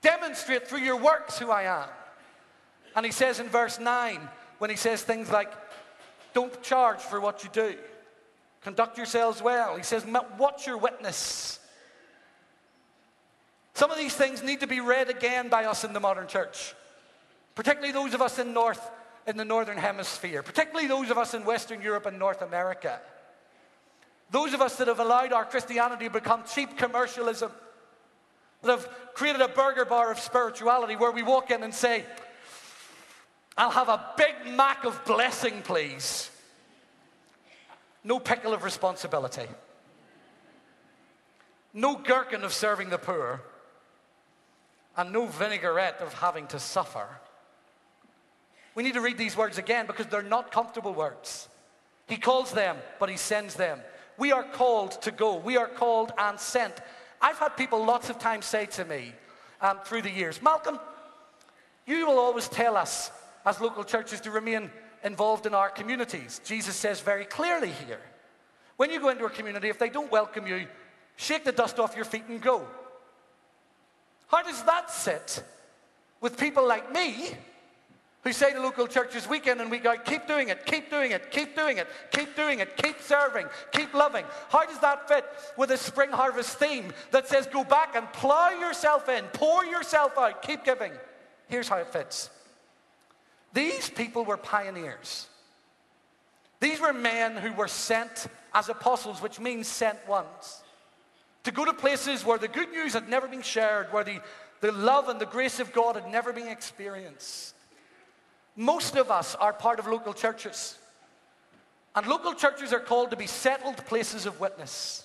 Demonstrate 0.00 0.68
through 0.68 0.78
your 0.78 0.96
works 0.96 1.38
who 1.38 1.50
I 1.50 1.64
am. 1.64 1.88
And 2.94 3.04
he 3.04 3.10
says 3.10 3.40
in 3.40 3.48
verse 3.48 3.80
9, 3.80 4.20
when 4.58 4.70
he 4.70 4.76
says 4.76 5.02
things 5.02 5.30
like, 5.30 5.52
Don't 6.34 6.62
charge 6.62 7.00
for 7.00 7.20
what 7.20 7.42
you 7.42 7.50
do, 7.52 7.74
conduct 8.62 8.96
yourselves 8.96 9.42
well. 9.42 9.76
He 9.76 9.82
says, 9.82 10.06
Watch 10.38 10.68
your 10.68 10.78
witness. 10.78 11.58
Some 13.74 13.90
of 13.90 13.98
these 13.98 14.14
things 14.14 14.42
need 14.42 14.60
to 14.60 14.66
be 14.68 14.80
read 14.80 15.10
again 15.10 15.48
by 15.48 15.64
us 15.64 15.82
in 15.84 15.92
the 15.92 16.00
modern 16.00 16.28
church, 16.28 16.74
particularly 17.56 17.92
those 17.92 18.14
of 18.14 18.22
us 18.22 18.38
in 18.38 18.52
North 18.52 18.88
in 19.26 19.36
the 19.36 19.44
Northern 19.44 19.76
Hemisphere, 19.76 20.42
particularly 20.42 20.88
those 20.88 21.10
of 21.10 21.18
us 21.18 21.34
in 21.34 21.44
Western 21.44 21.82
Europe 21.82 22.06
and 22.06 22.18
North 22.18 22.40
America. 22.40 22.98
Those 24.30 24.52
of 24.52 24.60
us 24.60 24.76
that 24.76 24.88
have 24.88 25.00
allowed 25.00 25.32
our 25.32 25.44
Christianity 25.44 26.04
to 26.06 26.10
become 26.10 26.44
cheap 26.44 26.76
commercialism, 26.76 27.50
that 28.62 28.70
have 28.70 28.88
created 29.14 29.40
a 29.40 29.48
burger 29.48 29.84
bar 29.84 30.10
of 30.10 30.18
spirituality 30.18 30.96
where 30.96 31.12
we 31.12 31.22
walk 31.22 31.50
in 31.50 31.62
and 31.62 31.74
say, 31.74 32.04
I'll 33.56 33.70
have 33.70 33.88
a 33.88 34.12
Big 34.16 34.54
Mac 34.54 34.84
of 34.84 35.04
blessing, 35.04 35.62
please. 35.62 36.30
No 38.04 38.20
pickle 38.20 38.54
of 38.54 38.62
responsibility. 38.62 39.46
No 41.74 41.96
gherkin 41.96 42.44
of 42.44 42.52
serving 42.52 42.90
the 42.90 42.98
poor. 42.98 43.42
And 44.96 45.12
no 45.12 45.26
vinaigrette 45.26 46.00
of 46.00 46.12
having 46.14 46.46
to 46.48 46.58
suffer. 46.58 47.06
We 48.74 48.82
need 48.82 48.94
to 48.94 49.00
read 49.00 49.18
these 49.18 49.36
words 49.36 49.58
again 49.58 49.86
because 49.86 50.06
they're 50.06 50.22
not 50.22 50.52
comfortable 50.52 50.92
words. 50.92 51.48
He 52.06 52.16
calls 52.16 52.52
them, 52.52 52.76
but 53.00 53.08
he 53.08 53.16
sends 53.16 53.54
them. 53.54 53.80
We 54.18 54.32
are 54.32 54.42
called 54.42 55.00
to 55.02 55.10
go. 55.10 55.36
We 55.36 55.56
are 55.56 55.68
called 55.68 56.12
and 56.18 56.38
sent. 56.38 56.74
I've 57.20 57.38
had 57.38 57.56
people 57.56 57.84
lots 57.84 58.10
of 58.10 58.18
times 58.18 58.44
say 58.44 58.66
to 58.66 58.84
me 58.84 59.12
um, 59.60 59.78
through 59.84 60.02
the 60.02 60.10
years, 60.10 60.42
Malcolm, 60.42 60.78
you 61.86 62.06
will 62.06 62.18
always 62.18 62.48
tell 62.48 62.76
us 62.76 63.10
as 63.46 63.60
local 63.60 63.84
churches 63.84 64.20
to 64.22 64.30
remain 64.30 64.70
involved 65.04 65.46
in 65.46 65.54
our 65.54 65.70
communities. 65.70 66.40
Jesus 66.44 66.76
says 66.76 67.00
very 67.00 67.24
clearly 67.24 67.70
here 67.86 68.00
when 68.78 68.90
you 68.90 69.00
go 69.00 69.08
into 69.08 69.24
a 69.24 69.30
community, 69.30 69.68
if 69.68 69.78
they 69.78 69.88
don't 69.88 70.10
welcome 70.10 70.46
you, 70.46 70.66
shake 71.16 71.44
the 71.44 71.52
dust 71.52 71.80
off 71.80 71.96
your 71.96 72.04
feet 72.04 72.24
and 72.28 72.40
go. 72.40 72.64
How 74.28 74.42
does 74.42 74.62
that 74.64 74.90
sit 74.90 75.42
with 76.20 76.38
people 76.38 76.66
like 76.66 76.92
me 76.92 77.30
who 78.24 78.32
say 78.32 78.52
to 78.52 78.60
local 78.60 78.86
churches 78.86 79.28
week 79.28 79.46
in 79.46 79.60
and 79.60 79.70
week 79.70 79.86
out, 79.86 80.04
keep 80.04 80.26
doing 80.26 80.48
it, 80.48 80.66
keep 80.66 80.90
doing 80.90 81.12
it, 81.12 81.30
keep 81.30 81.54
doing 81.54 81.78
it, 81.78 81.86
keep 82.10 82.34
doing 82.34 82.58
it, 82.58 82.76
keep 82.76 83.00
serving, 83.00 83.46
keep 83.72 83.94
loving. 83.94 84.24
How 84.50 84.66
does 84.66 84.80
that 84.80 85.08
fit 85.08 85.24
with 85.56 85.70
a 85.70 85.76
spring 85.76 86.10
harvest 86.10 86.58
theme 86.58 86.92
that 87.12 87.28
says 87.28 87.46
go 87.46 87.64
back 87.64 87.94
and 87.94 88.12
plow 88.12 88.50
yourself 88.50 89.08
in, 89.08 89.24
pour 89.26 89.64
yourself 89.64 90.18
out, 90.18 90.42
keep 90.42 90.64
giving? 90.64 90.92
Here's 91.48 91.68
how 91.68 91.76
it 91.76 91.92
fits. 91.92 92.28
These 93.52 93.88
people 93.90 94.24
were 94.24 94.36
pioneers. 94.36 95.28
These 96.60 96.80
were 96.80 96.92
men 96.92 97.36
who 97.36 97.52
were 97.52 97.68
sent 97.68 98.26
as 98.52 98.68
apostles, 98.68 99.22
which 99.22 99.38
means 99.38 99.68
sent 99.68 100.06
ones, 100.08 100.62
to 101.44 101.52
go 101.52 101.64
to 101.64 101.72
places 101.72 102.24
where 102.24 102.38
the 102.38 102.48
good 102.48 102.72
news 102.72 102.94
had 102.94 103.08
never 103.08 103.28
been 103.28 103.42
shared, 103.42 103.92
where 103.92 104.04
the, 104.04 104.20
the 104.60 104.72
love 104.72 105.08
and 105.08 105.20
the 105.20 105.26
grace 105.26 105.60
of 105.60 105.72
God 105.72 105.94
had 105.94 106.10
never 106.10 106.32
been 106.32 106.48
experienced. 106.48 107.54
Most 108.58 108.96
of 108.96 109.08
us 109.08 109.36
are 109.36 109.52
part 109.52 109.78
of 109.78 109.86
local 109.86 110.12
churches. 110.12 110.76
And 111.94 112.08
local 112.08 112.34
churches 112.34 112.72
are 112.72 112.80
called 112.80 113.10
to 113.10 113.16
be 113.16 113.28
settled 113.28 113.76
places 113.86 114.26
of 114.26 114.40
witness. 114.40 115.04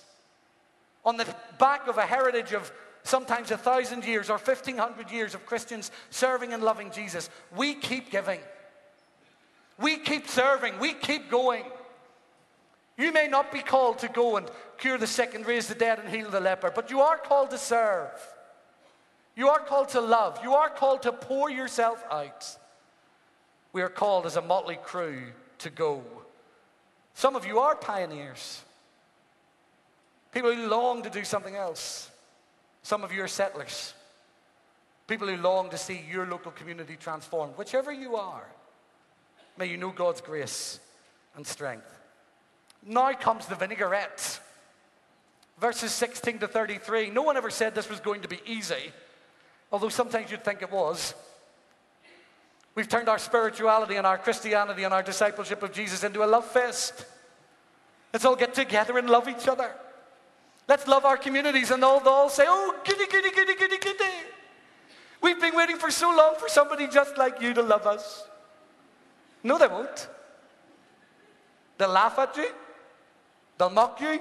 On 1.04 1.16
the 1.16 1.36
back 1.60 1.86
of 1.86 1.96
a 1.96 2.02
heritage 2.02 2.52
of 2.52 2.72
sometimes 3.04 3.52
a 3.52 3.56
thousand 3.56 4.04
years 4.04 4.28
or 4.28 4.38
1500 4.38 5.08
years 5.12 5.36
of 5.36 5.46
Christians 5.46 5.92
serving 6.10 6.52
and 6.52 6.64
loving 6.64 6.90
Jesus, 6.90 7.30
we 7.56 7.74
keep 7.74 8.10
giving. 8.10 8.40
We 9.78 9.98
keep 9.98 10.26
serving. 10.26 10.80
We 10.80 10.92
keep 10.92 11.30
going. 11.30 11.62
You 12.98 13.12
may 13.12 13.28
not 13.28 13.52
be 13.52 13.60
called 13.60 14.00
to 14.00 14.08
go 14.08 14.36
and 14.36 14.50
cure 14.78 14.98
the 14.98 15.06
sick 15.06 15.32
and 15.36 15.46
raise 15.46 15.68
the 15.68 15.76
dead 15.76 16.00
and 16.00 16.08
heal 16.12 16.28
the 16.28 16.40
leper, 16.40 16.72
but 16.74 16.90
you 16.90 17.02
are 17.02 17.18
called 17.18 17.50
to 17.50 17.58
serve. 17.58 18.10
You 19.36 19.48
are 19.48 19.60
called 19.60 19.90
to 19.90 20.00
love. 20.00 20.40
You 20.42 20.54
are 20.54 20.70
called 20.70 21.02
to 21.02 21.12
pour 21.12 21.50
yourself 21.50 22.02
out 22.10 22.56
we 23.74 23.82
are 23.82 23.90
called 23.90 24.24
as 24.24 24.36
a 24.36 24.40
motley 24.40 24.78
crew 24.82 25.20
to 25.58 25.68
go. 25.68 26.02
Some 27.12 27.36
of 27.36 27.44
you 27.44 27.58
are 27.58 27.74
pioneers, 27.74 28.62
people 30.32 30.54
who 30.54 30.68
long 30.68 31.02
to 31.02 31.10
do 31.10 31.24
something 31.24 31.56
else. 31.56 32.10
Some 32.82 33.02
of 33.02 33.12
you 33.12 33.22
are 33.22 33.28
settlers, 33.28 33.92
people 35.08 35.26
who 35.26 35.36
long 35.36 35.70
to 35.70 35.76
see 35.76 36.04
your 36.10 36.26
local 36.26 36.52
community 36.52 36.96
transformed. 36.96 37.58
Whichever 37.58 37.92
you 37.92 38.16
are, 38.16 38.44
may 39.58 39.66
you 39.66 39.76
know 39.76 39.90
God's 39.90 40.20
grace 40.20 40.78
and 41.34 41.46
strength. 41.46 41.90
Now 42.86 43.12
comes 43.12 43.46
the 43.46 43.56
vinaigrette. 43.56 44.40
Verses 45.58 45.92
16 45.92 46.40
to 46.40 46.48
33. 46.48 47.10
No 47.10 47.22
one 47.22 47.36
ever 47.36 47.50
said 47.50 47.74
this 47.74 47.88
was 47.88 48.00
going 48.00 48.22
to 48.22 48.28
be 48.28 48.40
easy, 48.46 48.92
although 49.72 49.88
sometimes 49.88 50.30
you'd 50.30 50.44
think 50.44 50.62
it 50.62 50.70
was. 50.70 51.14
We've 52.74 52.88
turned 52.88 53.08
our 53.08 53.18
spirituality 53.18 53.96
and 53.96 54.06
our 54.06 54.18
Christianity 54.18 54.82
and 54.82 54.92
our 54.92 55.02
discipleship 55.02 55.62
of 55.62 55.72
Jesus 55.72 56.02
into 56.02 56.24
a 56.24 56.26
love 56.26 56.44
fest. 56.44 57.06
Let's 58.12 58.24
all 58.24 58.36
get 58.36 58.54
together 58.54 58.98
and 58.98 59.08
love 59.08 59.28
each 59.28 59.46
other. 59.46 59.70
Let's 60.66 60.86
love 60.86 61.04
our 61.04 61.16
communities 61.16 61.70
and 61.70 61.84
all, 61.84 62.00
all 62.08 62.28
say, 62.28 62.44
oh, 62.46 62.74
goody, 62.84 63.06
goody, 63.06 63.30
goody, 63.30 63.54
goody, 63.54 63.78
goody. 63.78 64.14
We've 65.20 65.40
been 65.40 65.54
waiting 65.54 65.76
for 65.76 65.90
so 65.90 66.08
long 66.08 66.34
for 66.38 66.48
somebody 66.48 66.88
just 66.88 67.16
like 67.16 67.40
you 67.40 67.54
to 67.54 67.62
love 67.62 67.86
us. 67.86 68.26
No, 69.42 69.58
they 69.58 69.66
won't. 69.66 70.08
They'll 71.78 71.90
laugh 71.90 72.18
at 72.18 72.36
you. 72.36 72.50
They'll 73.58 73.70
mock 73.70 74.00
you. 74.00 74.20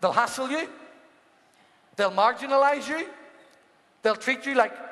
They'll 0.00 0.12
hassle 0.12 0.50
you. 0.50 0.68
They'll 1.96 2.10
marginalize 2.10 2.88
you. 2.88 3.06
They'll 4.02 4.16
treat 4.16 4.46
you 4.46 4.54
like 4.54 4.89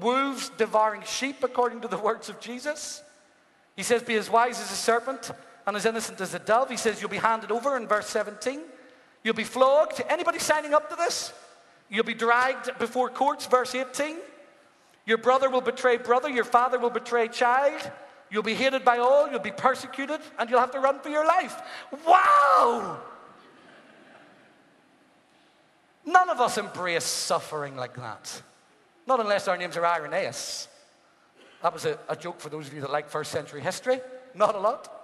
wolves 0.00 0.50
devouring 0.56 1.02
sheep, 1.02 1.42
according 1.42 1.80
to 1.82 1.88
the 1.88 1.98
words 1.98 2.28
of 2.28 2.40
Jesus. 2.40 3.02
He 3.76 3.82
says, 3.82 4.02
Be 4.02 4.16
as 4.16 4.30
wise 4.30 4.60
as 4.60 4.70
a 4.70 4.74
serpent 4.74 5.30
and 5.66 5.76
as 5.76 5.86
innocent 5.86 6.20
as 6.20 6.34
a 6.34 6.38
dove. 6.38 6.70
He 6.70 6.76
says, 6.76 7.00
You'll 7.00 7.10
be 7.10 7.16
handed 7.16 7.50
over 7.50 7.76
in 7.76 7.86
verse 7.86 8.06
17. 8.08 8.60
You'll 9.22 9.34
be 9.34 9.44
flogged. 9.44 10.02
Anybody 10.08 10.38
signing 10.38 10.74
up 10.74 10.88
to 10.90 10.96
this? 10.96 11.32
You'll 11.88 12.04
be 12.04 12.14
dragged 12.14 12.78
before 12.78 13.08
courts, 13.10 13.46
verse 13.46 13.74
18. 13.74 14.16
Your 15.06 15.18
brother 15.18 15.50
will 15.50 15.60
betray 15.60 15.96
brother, 15.96 16.28
your 16.28 16.44
father 16.44 16.78
will 16.78 16.90
betray 16.90 17.28
child. 17.28 17.90
You'll 18.30 18.44
be 18.44 18.54
hated 18.54 18.84
by 18.84 18.98
all, 18.98 19.28
you'll 19.28 19.40
be 19.40 19.50
persecuted, 19.50 20.20
and 20.38 20.48
you'll 20.48 20.60
have 20.60 20.70
to 20.70 20.78
run 20.78 21.00
for 21.00 21.08
your 21.08 21.26
life. 21.26 21.60
Wow! 22.06 23.00
None 26.06 26.30
of 26.30 26.40
us 26.40 26.56
embrace 26.56 27.04
suffering 27.04 27.76
like 27.76 27.96
that. 27.96 28.42
Not 29.10 29.18
unless 29.18 29.48
our 29.48 29.56
names 29.56 29.76
are 29.76 29.84
Irenaeus. 29.84 30.68
That 31.64 31.72
was 31.72 31.84
a, 31.84 31.98
a 32.08 32.14
joke 32.14 32.38
for 32.38 32.48
those 32.48 32.68
of 32.68 32.74
you 32.74 32.80
that 32.82 32.92
like 32.92 33.08
first 33.08 33.32
century 33.32 33.60
history. 33.60 33.98
Not 34.36 34.54
a 34.54 34.60
lot. 34.60 34.88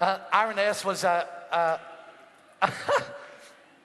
Uh, 0.00 0.18
Irenaeus 0.34 0.84
was 0.84 1.04
a. 1.04 1.24
a 1.52 2.68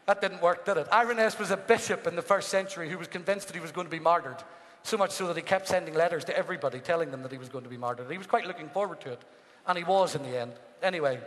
that 0.07 0.21
didn't 0.21 0.41
work, 0.41 0.65
did 0.65 0.77
it? 0.77 0.87
Irenaeus 0.91 1.37
was 1.37 1.51
a 1.51 1.55
bishop 1.55 2.07
in 2.07 2.15
the 2.15 2.23
first 2.23 2.49
century 2.49 2.89
who 2.89 2.97
was 2.97 3.07
convinced 3.07 3.45
that 3.45 3.53
he 3.53 3.61
was 3.61 3.71
going 3.71 3.85
to 3.85 3.91
be 3.91 3.99
martyred. 3.99 4.37
So 4.81 4.97
much 4.97 5.11
so 5.11 5.27
that 5.27 5.35
he 5.35 5.43
kept 5.43 5.67
sending 5.67 5.93
letters 5.93 6.25
to 6.25 6.35
everybody 6.35 6.79
telling 6.79 7.11
them 7.11 7.21
that 7.21 7.31
he 7.31 7.37
was 7.37 7.47
going 7.47 7.63
to 7.63 7.69
be 7.69 7.77
martyred. 7.77 8.11
He 8.11 8.17
was 8.17 8.25
quite 8.25 8.47
looking 8.47 8.69
forward 8.69 8.99
to 9.01 9.11
it. 9.11 9.21
And 9.67 9.77
he 9.77 9.83
was 9.83 10.15
in 10.15 10.23
the 10.23 10.35
end. 10.35 10.53
Anyway. 10.81 11.19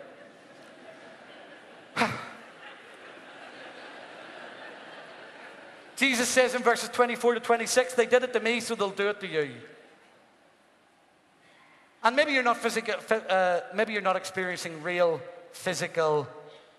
Jesus 6.02 6.28
says 6.28 6.56
in 6.56 6.64
verses 6.64 6.88
24 6.88 7.34
to 7.34 7.40
26, 7.40 7.94
they 7.94 8.06
did 8.06 8.24
it 8.24 8.32
to 8.32 8.40
me, 8.40 8.58
so 8.58 8.74
they'll 8.74 8.90
do 8.90 9.10
it 9.10 9.20
to 9.20 9.28
you. 9.28 9.52
And 12.02 12.16
maybe 12.16 12.32
you're 12.32 12.42
not 12.42 12.56
physical, 12.56 12.96
uh, 13.28 13.60
maybe 13.72 13.92
you're 13.92 14.02
not 14.02 14.16
experiencing 14.16 14.82
real 14.82 15.20
physical 15.52 16.26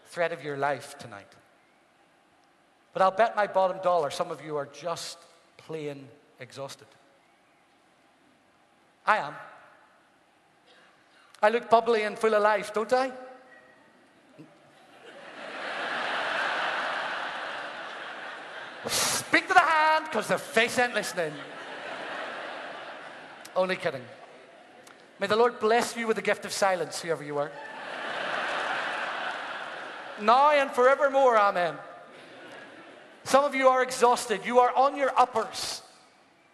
threat 0.07 0.33
of 0.33 0.43
your 0.43 0.57
life 0.57 0.97
tonight. 0.97 1.31
But 2.91 3.01
I'll 3.01 3.11
bet 3.11 3.33
my 3.33 3.47
bottom 3.47 3.77
dollar 3.81 4.11
some 4.11 4.29
of 4.29 4.43
you 4.43 4.57
are 4.57 4.65
just 4.65 5.17
plain 5.55 6.05
exhausted. 6.41 6.87
I 9.05 9.19
am. 9.19 9.35
I 11.41 11.47
look 11.47 11.69
bubbly 11.69 12.03
and 12.03 12.19
full 12.19 12.35
of 12.35 12.43
life, 12.43 12.73
don't 12.73 12.91
I? 12.91 13.13
Speak 19.33 19.47
to 19.47 19.53
the 19.55 19.61
hand 19.61 20.05
because 20.05 20.27
the 20.27 20.37
face 20.37 20.77
ain't 20.77 20.93
listening. 20.93 21.33
Only 23.55 23.75
kidding. 23.75 24.03
May 25.19 25.25
the 25.25 25.35
Lord 25.35 25.59
bless 25.59 25.97
you 25.97 26.05
with 26.05 26.17
the 26.17 26.21
gift 26.21 26.45
of 26.45 26.51
silence, 26.51 27.01
whoever 27.01 27.23
you 27.23 27.39
are. 27.39 27.51
now 30.21 30.51
and 30.51 30.69
forevermore, 30.69 31.35
amen. 31.35 31.73
Some 33.23 33.43
of 33.43 33.55
you 33.55 33.69
are 33.69 33.81
exhausted. 33.81 34.41
You 34.45 34.59
are 34.59 34.71
on 34.75 34.95
your 34.95 35.11
uppers. 35.19 35.81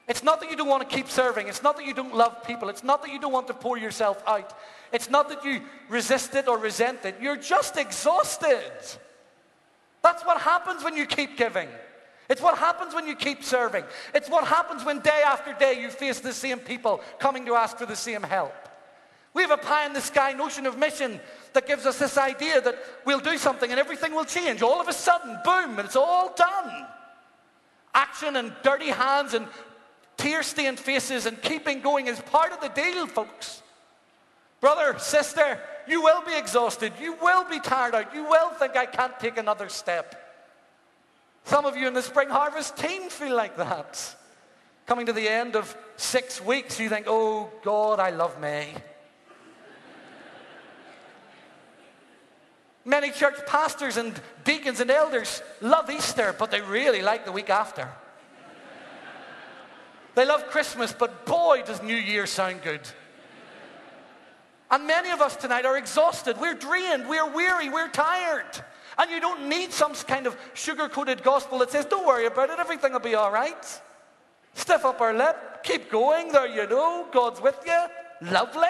It's 0.08 0.24
not 0.24 0.40
that 0.40 0.50
you 0.50 0.56
don't 0.56 0.70
want 0.70 0.90
to 0.90 0.96
keep 0.96 1.10
serving. 1.10 1.50
It's 1.50 1.62
not 1.62 1.76
that 1.76 1.86
you 1.86 1.94
don't 1.94 2.16
love 2.16 2.46
people. 2.46 2.70
It's 2.70 2.86
not 2.86 3.02
that 3.02 3.12
you 3.12 3.20
don't 3.20 3.34
want 3.34 3.48
to 3.48 3.54
pour 3.54 3.78
yourself 3.78 4.24
out. 4.26 4.58
It's 4.94 5.10
not 5.10 5.28
that 5.28 5.44
you 5.44 5.64
resist 5.90 6.34
it 6.34 6.48
or 6.48 6.58
resent 6.58 7.04
it. 7.04 7.18
You're 7.20 7.36
just 7.36 7.76
exhausted. 7.76 8.72
That's 10.02 10.24
what 10.24 10.40
happens 10.40 10.82
when 10.82 10.96
you 10.96 11.06
keep 11.06 11.36
giving. 11.36 11.68
It's 12.30 12.42
what 12.42 12.58
happens 12.58 12.94
when 12.94 13.08
you 13.08 13.16
keep 13.16 13.44
serving. 13.44 13.84
It's 14.14 14.30
what 14.30 14.46
happens 14.46 14.86
when 14.86 15.00
day 15.00 15.22
after 15.26 15.54
day 15.54 15.82
you 15.82 15.90
face 15.90 16.20
the 16.20 16.32
same 16.32 16.60
people 16.60 17.02
coming 17.18 17.46
to 17.48 17.56
ask 17.56 17.78
for 17.78 17.88
the 17.88 17.96
same 17.96 18.22
help. 18.22 18.54
We 19.34 19.42
have 19.42 19.52
a 19.52 19.58
pie 19.58 19.86
in 19.86 19.94
the 19.94 20.02
sky 20.02 20.34
notion 20.34 20.66
of 20.66 20.78
mission 20.78 21.20
that 21.54 21.68
gives 21.68 21.86
us 21.86 21.98
this 21.98 22.18
idea 22.18 22.62
that 22.62 22.78
we'll 23.06 23.20
do 23.20 23.38
something 23.38 23.70
and 23.70 23.80
everything 23.80 24.14
will 24.14 24.26
change. 24.26 24.62
All 24.62 24.80
of 24.80 24.88
a 24.88 24.94
sudden, 24.94 25.38
boom, 25.44 25.78
and 25.80 25.86
it's 25.88 25.96
all 25.96 26.34
done. 26.36 26.88
Action 27.94 28.36
and 28.36 28.54
dirty 28.64 28.90
hands 28.90 29.34
and 29.34 29.48
tear 30.18 30.44
stained 30.44 30.80
faces 30.80 31.26
and 31.26 31.42
keeping 31.42 31.82
going 31.82 32.08
is 32.08 32.20
part 32.20 32.52
of 32.52 32.62
the 32.62 32.70
deal, 32.70 33.08
folks. 33.08 33.64
Brother, 34.62 35.00
sister, 35.00 35.60
you 35.88 36.02
will 36.02 36.22
be 36.24 36.38
exhausted. 36.38 36.94
You 37.02 37.14
will 37.14 37.46
be 37.46 37.60
tired 37.60 37.96
out. 37.96 38.14
You 38.14 38.26
will 38.26 38.50
think, 38.52 38.76
I 38.76 38.86
can't 38.86 39.18
take 39.20 39.38
another 39.38 39.70
step. 39.70 40.29
Some 41.46 41.66
of 41.66 41.76
you 41.76 41.88
in 41.88 41.94
the 41.94 42.02
spring 42.02 42.30
harvest 42.30 42.78
team 42.78 43.10
feel 43.10 43.36
like 43.36 43.58
that. 43.58 44.16
Coming 44.86 45.06
to 45.06 45.14
the 45.14 45.28
end 45.28 45.56
of 45.56 45.76
six 45.98 46.44
weeks, 46.44 46.80
you 46.80 46.90
think, 46.90 47.06
oh 47.08 47.50
God, 47.64 48.00
I 48.00 48.10
love 48.10 48.40
May. 48.40 48.74
Many 52.86 53.12
church 53.12 53.36
pastors 53.46 53.98
and 53.98 54.20
deacons 54.44 54.80
and 54.80 54.90
elders 54.90 55.44
love 55.62 55.90
Easter, 55.90 56.34
but 56.38 56.50
they 56.50 56.62
really 56.62 57.02
like 57.02 57.26
the 57.26 57.32
week 57.32 57.50
after. 57.50 57.88
they 60.16 60.26
love 60.26 60.48
Christmas, 60.48 60.92
but 60.92 61.26
boy, 61.26 61.62
does 61.66 61.84
New 61.84 61.96
Year 61.96 62.26
sound 62.26 62.62
good. 62.64 62.82
And 64.72 64.88
many 64.88 65.10
of 65.10 65.22
us 65.22 65.36
tonight 65.36 65.66
are 65.66 65.78
exhausted. 65.78 66.38
We're 66.40 66.54
drained. 66.54 67.08
We're 67.08 67.30
weary. 67.32 67.70
We're 67.70 67.90
tired. 67.90 68.64
And 69.00 69.10
you 69.10 69.22
don't 69.22 69.48
need 69.48 69.72
some 69.72 69.94
kind 69.94 70.28
of 70.28 70.38
sugar 70.54 70.90
coated 70.90 71.24
gospel 71.24 71.60
that 71.60 71.72
says, 71.72 71.86
don't 71.86 72.06
worry 72.06 72.26
about 72.26 72.50
it, 72.50 72.60
everything 72.60 72.92
will 72.92 73.00
be 73.00 73.16
all 73.16 73.32
right. 73.32 73.82
Stiff 74.56 74.84
up 74.84 75.00
our 75.00 75.14
lip, 75.14 75.64
keep 75.64 75.90
going, 75.90 76.34
there 76.34 76.46
you 76.46 76.68
know, 76.68 77.08
God's 77.12 77.40
with 77.40 77.58
you. 77.66 77.86
Lovely. 78.22 78.68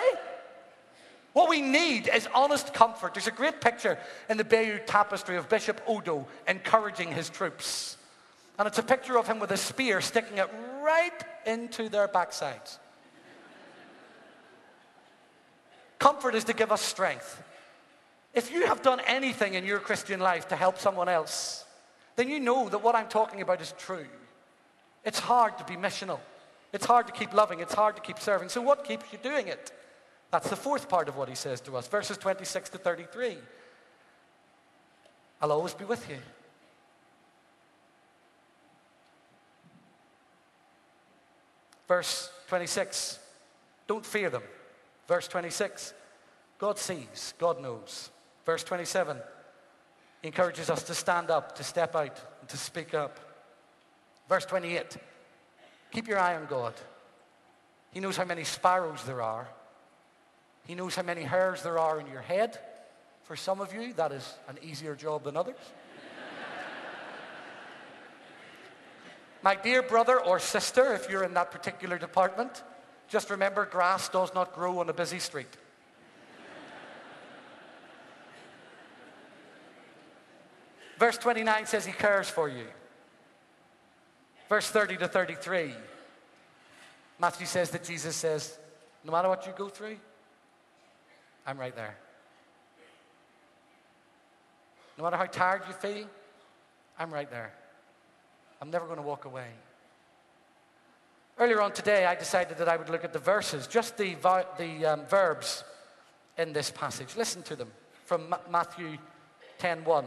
What 1.34 1.50
we 1.50 1.62
need 1.62 2.10
is 2.14 2.28
honest 2.36 2.76
comfort. 2.76 3.16
There's 3.16 3.26
a 3.26 3.32
great 3.32 3.60
picture 3.60 3.98
in 4.30 4.38
the 4.38 4.44
Bayeux 4.44 4.80
tapestry 4.86 5.36
of 5.36 5.50
Bishop 5.50 5.82
Odo 5.88 6.28
encouraging 6.48 7.12
his 7.12 7.30
troops. 7.30 7.98
And 8.60 8.68
it's 8.68 8.78
a 8.78 8.84
picture 8.84 9.18
of 9.18 9.26
him 9.26 9.40
with 9.40 9.52
a 9.52 9.58
spear 9.58 10.00
sticking 10.00 10.38
it 10.38 10.50
right 10.84 11.24
into 11.48 11.90
their 11.90 12.08
backsides. 12.08 12.78
Comfort 15.98 16.36
is 16.36 16.44
to 16.44 16.54
give 16.54 16.72
us 16.72 16.82
strength. 16.82 17.42
If 18.34 18.52
you 18.52 18.66
have 18.68 18.82
done 18.82 19.02
anything 19.08 19.56
in 19.56 19.66
your 19.66 19.80
Christian 19.80 20.20
life 20.20 20.48
to 20.50 20.56
help 20.56 20.78
someone 20.78 21.10
else, 21.10 21.66
then 22.16 22.30
you 22.30 22.40
know 22.40 22.70
that 22.70 22.84
what 22.84 22.96
I'm 22.96 23.08
talking 23.08 23.42
about 23.42 23.62
is 23.62 23.74
true. 23.78 24.06
It's 25.04 25.20
hard 25.20 25.58
to 25.58 25.64
be 25.64 25.76
missional. 25.76 26.20
It's 26.72 26.86
hard 26.86 27.08
to 27.08 27.14
keep 27.14 27.34
loving. 27.34 27.60
It's 27.60 27.74
hard 27.74 27.96
to 27.96 28.02
keep 28.02 28.20
serving. 28.20 28.50
So, 28.50 28.62
what 28.62 28.84
keeps 28.84 29.12
you 29.12 29.18
doing 29.18 29.48
it? 29.48 29.72
That's 30.32 30.50
the 30.50 30.56
fourth 30.56 30.88
part 30.88 31.10
of 31.10 31.18
what 31.18 31.28
he 31.28 31.36
says 31.36 31.60
to 31.62 31.76
us, 31.76 31.88
verses 31.88 32.18
26 32.18 32.70
to 32.72 32.78
33. 32.78 33.38
I'll 35.42 35.52
always 35.52 35.74
be 35.74 35.86
with 35.86 36.08
you. 36.10 36.18
Verse 41.88 42.30
26, 42.50 43.18
don't 43.88 44.06
fear 44.06 44.30
them. 44.30 44.44
Verse 45.08 45.28
26, 45.28 45.94
God 46.60 46.78
sees, 46.78 47.34
God 47.40 47.60
knows. 47.60 48.12
Verse 48.50 48.64
27 48.64 49.16
encourages 50.24 50.72
us 50.72 50.82
to 50.82 50.96
stand 50.96 51.30
up, 51.30 51.56
to 51.58 51.64
step 51.64 51.96
out, 51.96 52.20
and 52.40 52.50
to 52.50 52.58
speak 52.58 52.96
up. 52.96 53.20
Verse 54.28 54.44
28 54.44 54.98
keep 55.92 56.08
your 56.08 56.18
eye 56.18 56.36
on 56.36 56.48
God. 56.48 56.74
He 57.92 58.00
knows 58.00 58.18
how 58.18 58.26
many 58.26 58.44
sparrows 58.44 59.04
there 59.04 59.22
are. 59.22 59.48
He 60.66 60.74
knows 60.74 60.96
how 60.96 61.04
many 61.04 61.22
hairs 61.22 61.62
there 61.62 61.78
are 61.78 62.00
in 62.00 62.08
your 62.08 62.24
head. 62.24 62.58
For 63.22 63.36
some 63.36 63.62
of 63.62 63.72
you, 63.72 63.94
that 63.94 64.12
is 64.12 64.34
an 64.48 64.58
easier 64.64 64.96
job 64.96 65.26
than 65.26 65.38
others. 65.38 65.56
My 69.44 69.54
dear 69.54 69.84
brother 69.84 70.20
or 70.20 70.40
sister, 70.40 70.96
if 70.96 71.08
you're 71.08 71.24
in 71.24 71.36
that 71.36 71.52
particular 71.52 72.00
department, 72.00 72.64
just 73.10 73.30
remember 73.30 73.68
grass 73.68 74.10
does 74.10 74.34
not 74.34 74.56
grow 74.56 74.80
on 74.80 74.90
a 74.90 74.94
busy 74.94 75.20
street. 75.20 75.56
Verse 81.00 81.18
29 81.18 81.66
says 81.66 81.86
he 81.86 81.94
cares 81.94 82.30
for 82.30 82.50
you. 82.50 82.66
Verse 84.50 84.70
30 84.70 84.98
to 84.98 85.08
33, 85.08 85.74
Matthew 87.20 87.46
says 87.46 87.70
that 87.70 87.86
Jesus 87.86 88.16
says, 88.18 88.58
No 89.06 89.14
matter 89.14 89.30
what 89.30 89.46
you 89.48 89.54
go 89.56 89.70
through, 89.70 89.96
I'm 91.48 91.58
right 91.58 91.74
there. 91.74 91.96
No 94.98 95.06
matter 95.06 95.16
how 95.16 95.26
tired 95.26 95.62
you 95.68 95.74
feel, 95.74 96.08
I'm 96.98 97.14
right 97.14 97.32
there. 97.32 97.54
I'm 98.62 98.70
never 98.70 98.86
going 98.86 98.98
to 98.98 99.04
walk 99.04 99.24
away. 99.24 99.48
Earlier 101.38 101.62
on 101.62 101.72
today, 101.72 102.06
I 102.06 102.16
decided 102.16 102.58
that 102.58 102.68
I 102.68 102.76
would 102.76 102.90
look 102.90 103.06
at 103.06 103.14
the 103.14 103.20
verses, 103.20 103.68
just 103.68 103.96
the, 103.96 104.16
the 104.58 104.86
um, 104.86 105.06
verbs 105.06 105.64
in 106.38 106.52
this 106.52 106.70
passage. 106.70 107.16
Listen 107.16 107.42
to 107.44 107.56
them 107.56 107.70
from 108.04 108.36
Matthew 108.52 108.98
10 109.60 109.86
1 109.86 110.06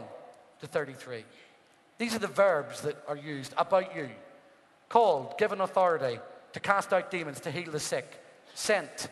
to 0.63 0.67
33. 0.67 1.25
These 1.97 2.15
are 2.15 2.19
the 2.19 2.27
verbs 2.27 2.81
that 2.81 2.95
are 3.07 3.17
used 3.17 3.53
about 3.57 3.95
you 3.95 4.09
called, 4.87 5.37
given 5.37 5.59
authority 5.59 6.19
to 6.53 6.59
cast 6.59 6.93
out 6.93 7.11
demons, 7.11 7.41
to 7.41 7.51
heal 7.51 7.71
the 7.71 7.79
sick, 7.79 8.23
sent 8.53 9.09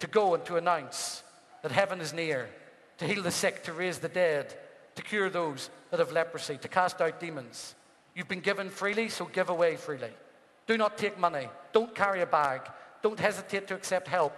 to 0.00 0.06
go 0.06 0.34
and 0.34 0.44
to 0.46 0.56
announce 0.56 1.22
that 1.62 1.72
heaven 1.72 2.00
is 2.00 2.14
near, 2.14 2.48
to 2.98 3.06
heal 3.06 3.22
the 3.22 3.30
sick, 3.30 3.62
to 3.64 3.72
raise 3.72 3.98
the 3.98 4.08
dead, 4.08 4.54
to 4.94 5.02
cure 5.02 5.28
those 5.28 5.68
that 5.90 6.00
have 6.00 6.12
leprosy, 6.12 6.56
to 6.56 6.68
cast 6.68 7.00
out 7.00 7.20
demons. 7.20 7.74
You've 8.14 8.28
been 8.28 8.40
given 8.40 8.70
freely, 8.70 9.08
so 9.08 9.26
give 9.26 9.50
away 9.50 9.76
freely. 9.76 10.10
Do 10.66 10.78
not 10.78 10.96
take 10.96 11.18
money. 11.18 11.48
Don't 11.72 11.94
carry 11.94 12.22
a 12.22 12.26
bag. 12.26 12.62
Don't 13.02 13.20
hesitate 13.20 13.66
to 13.68 13.74
accept 13.74 14.08
help. 14.08 14.34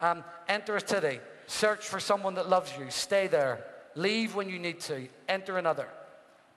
Um, 0.00 0.24
enter 0.48 0.74
a 0.74 0.80
city. 0.80 1.20
Search 1.46 1.86
for 1.86 2.00
someone 2.00 2.34
that 2.34 2.48
loves 2.48 2.72
you. 2.76 2.90
Stay 2.90 3.28
there. 3.28 3.64
Leave 3.94 4.34
when 4.34 4.48
you 4.48 4.58
need 4.58 4.80
to. 4.80 5.06
Enter 5.28 5.58
another. 5.58 5.86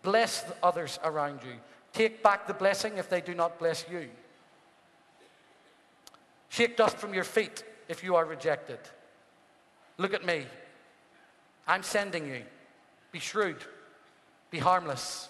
Bless 0.03 0.41
the 0.41 0.55
others 0.61 0.99
around 1.03 1.39
you. 1.43 1.53
Take 1.93 2.21
back 2.21 2.47
the 2.47 2.53
blessing 2.53 2.97
if 2.97 3.09
they 3.09 3.21
do 3.21 3.33
not 3.33 3.57
bless 3.57 3.85
you. 3.89 4.09
Shake 6.49 6.77
dust 6.77 6.97
from 6.97 7.13
your 7.13 7.23
feet 7.23 7.63
if 7.87 8.03
you 8.03 8.15
are 8.15 8.25
rejected. 8.25 8.79
Look 9.97 10.13
at 10.13 10.25
me. 10.25 10.45
I'm 11.67 11.83
sending 11.83 12.27
you. 12.27 12.43
Be 13.11 13.19
shrewd. 13.19 13.57
Be 14.51 14.59
harmless. 14.59 15.29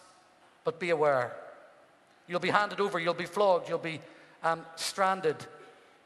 But 0.63 0.79
be 0.79 0.89
aware. 0.89 1.35
You'll 2.27 2.39
be 2.39 2.49
handed 2.49 2.79
over. 2.79 2.99
You'll 2.99 3.13
be 3.13 3.25
flogged. 3.25 3.69
You'll 3.69 3.77
be 3.77 4.01
um, 4.43 4.65
stranded. 4.75 5.37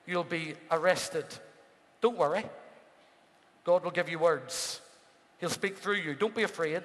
You'll 0.05 0.23
be 0.23 0.55
arrested. 0.71 1.25
Don't 2.01 2.17
worry. 2.17 2.45
God 3.63 3.83
will 3.83 3.91
give 3.91 4.09
you 4.09 4.19
words. 4.19 4.81
He'll 5.39 5.49
speak 5.49 5.77
through 5.77 5.97
you. 5.97 6.15
Don't 6.15 6.35
be 6.35 6.43
afraid. 6.43 6.83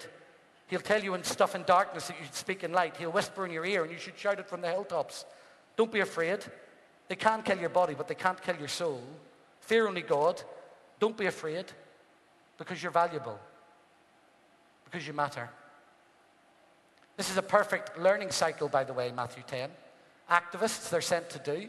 He'll 0.72 0.80
tell 0.80 1.04
you 1.04 1.12
in 1.12 1.22
stuff 1.22 1.54
in 1.54 1.64
darkness 1.64 2.06
that 2.06 2.18
you 2.18 2.24
should 2.24 2.34
speak 2.34 2.64
in 2.64 2.72
light. 2.72 2.96
He'll 2.96 3.12
whisper 3.12 3.44
in 3.44 3.52
your 3.52 3.66
ear 3.66 3.82
and 3.82 3.92
you 3.92 3.98
should 3.98 4.16
shout 4.16 4.38
it 4.38 4.48
from 4.48 4.62
the 4.62 4.70
hilltops. 4.70 5.26
Don't 5.76 5.92
be 5.92 6.00
afraid. 6.00 6.38
They 7.08 7.14
can't 7.14 7.44
kill 7.44 7.58
your 7.58 7.68
body, 7.68 7.92
but 7.92 8.08
they 8.08 8.14
can't 8.14 8.40
kill 8.40 8.56
your 8.56 8.68
soul. 8.68 9.02
Fear 9.60 9.88
only 9.88 10.00
God. 10.00 10.42
Don't 10.98 11.14
be 11.14 11.26
afraid 11.26 11.66
because 12.56 12.82
you're 12.82 12.90
valuable, 12.90 13.38
because 14.86 15.06
you 15.06 15.12
matter. 15.12 15.50
This 17.18 17.28
is 17.28 17.36
a 17.36 17.42
perfect 17.42 17.98
learning 17.98 18.30
cycle, 18.30 18.68
by 18.68 18.82
the 18.82 18.94
way, 18.94 19.12
Matthew 19.14 19.42
10. 19.46 19.68
Activists, 20.30 20.88
they're 20.88 21.02
sent 21.02 21.28
to 21.28 21.38
do. 21.40 21.68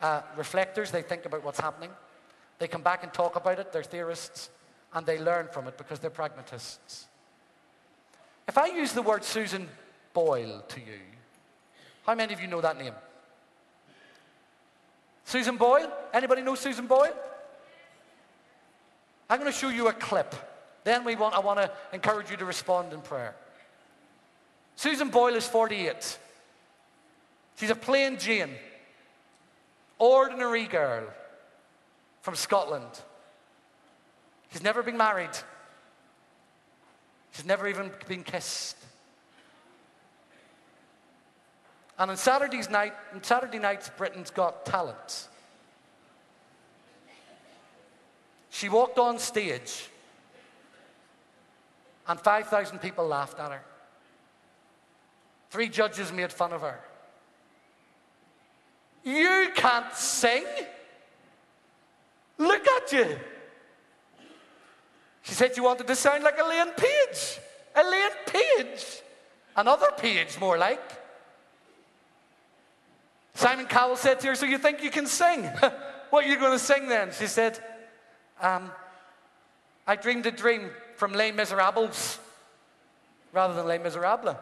Uh, 0.00 0.22
reflectors, 0.38 0.90
they 0.90 1.02
think 1.02 1.26
about 1.26 1.44
what's 1.44 1.60
happening. 1.60 1.90
They 2.58 2.66
come 2.66 2.82
back 2.82 3.02
and 3.02 3.12
talk 3.12 3.36
about 3.36 3.58
it, 3.58 3.74
they're 3.74 3.82
theorists, 3.82 4.48
and 4.94 5.04
they 5.04 5.20
learn 5.20 5.48
from 5.52 5.68
it 5.68 5.76
because 5.76 5.98
they're 5.98 6.08
pragmatists. 6.08 7.08
If 8.48 8.58
I 8.58 8.66
use 8.66 8.92
the 8.92 9.02
word 9.02 9.24
Susan 9.24 9.68
Boyle 10.12 10.62
to 10.68 10.80
you, 10.80 10.98
how 12.06 12.14
many 12.14 12.34
of 12.34 12.40
you 12.40 12.48
know 12.48 12.60
that 12.60 12.78
name? 12.78 12.94
Susan 15.24 15.56
Boyle? 15.56 15.90
Anybody 16.12 16.42
know 16.42 16.54
Susan 16.54 16.86
Boyle? 16.86 17.14
I'm 19.30 19.38
going 19.38 19.50
to 19.50 19.56
show 19.56 19.68
you 19.68 19.88
a 19.88 19.92
clip. 19.92 20.34
Then 20.84 21.04
we 21.04 21.14
want, 21.14 21.34
I 21.34 21.38
want 21.38 21.60
to 21.60 21.70
encourage 21.92 22.30
you 22.30 22.36
to 22.36 22.44
respond 22.44 22.92
in 22.92 23.00
prayer. 23.00 23.34
Susan 24.76 25.08
Boyle 25.08 25.36
is 25.36 25.46
48. 25.46 26.18
She's 27.56 27.70
a 27.70 27.74
plain 27.74 28.18
Jane, 28.18 28.50
ordinary 29.98 30.64
girl 30.64 31.04
from 32.22 32.34
Scotland. 32.34 33.00
She's 34.52 34.62
never 34.62 34.82
been 34.82 34.96
married. 34.96 35.30
She's 37.32 37.44
never 37.44 37.66
even 37.66 37.90
been 38.06 38.22
kissed. 38.22 38.76
And 41.98 42.10
on 42.10 42.16
Saturday's 42.16 42.70
night, 42.70 42.94
on 43.14 43.22
Saturday 43.22 43.58
nights, 43.58 43.90
Britain's 43.96 44.30
Got 44.30 44.64
Talent. 44.64 45.28
She 48.50 48.68
walked 48.68 48.98
on 48.98 49.18
stage, 49.18 49.88
and 52.06 52.20
5,000 52.20 52.78
people 52.80 53.06
laughed 53.06 53.40
at 53.40 53.50
her. 53.50 53.62
Three 55.50 55.68
judges 55.68 56.12
made 56.12 56.32
fun 56.32 56.52
of 56.52 56.60
her. 56.60 56.80
You 59.04 59.50
can't 59.54 59.92
sing. 59.94 60.44
Look 62.38 62.66
at 62.66 62.92
you. 62.92 63.18
She 65.22 65.34
said 65.34 65.56
you 65.56 65.62
wanted 65.62 65.86
to 65.86 65.96
sound 65.96 66.24
like 66.24 66.38
Elaine 66.38 66.72
Paige. 66.76 67.38
Elaine 67.74 68.10
Paige. 68.26 69.02
Another 69.56 69.88
Page, 69.96 70.38
more 70.38 70.58
like. 70.58 70.80
Simon 73.34 73.66
Cowell 73.66 73.96
said 73.96 74.20
to 74.20 74.28
her, 74.28 74.34
So 74.34 74.46
you 74.46 74.58
think 74.58 74.82
you 74.82 74.90
can 74.90 75.06
sing? 75.06 75.44
what 76.10 76.24
are 76.24 76.28
you 76.28 76.38
going 76.38 76.52
to 76.52 76.58
sing 76.58 76.88
then? 76.88 77.12
She 77.12 77.26
said, 77.26 77.58
um, 78.40 78.70
I 79.86 79.96
dreamed 79.96 80.26
a 80.26 80.30
dream 80.30 80.70
from 80.96 81.12
Les 81.12 81.32
Miserables 81.32 82.18
rather 83.32 83.54
than 83.54 83.66
Les 83.66 83.78
Miserables. 83.78 84.36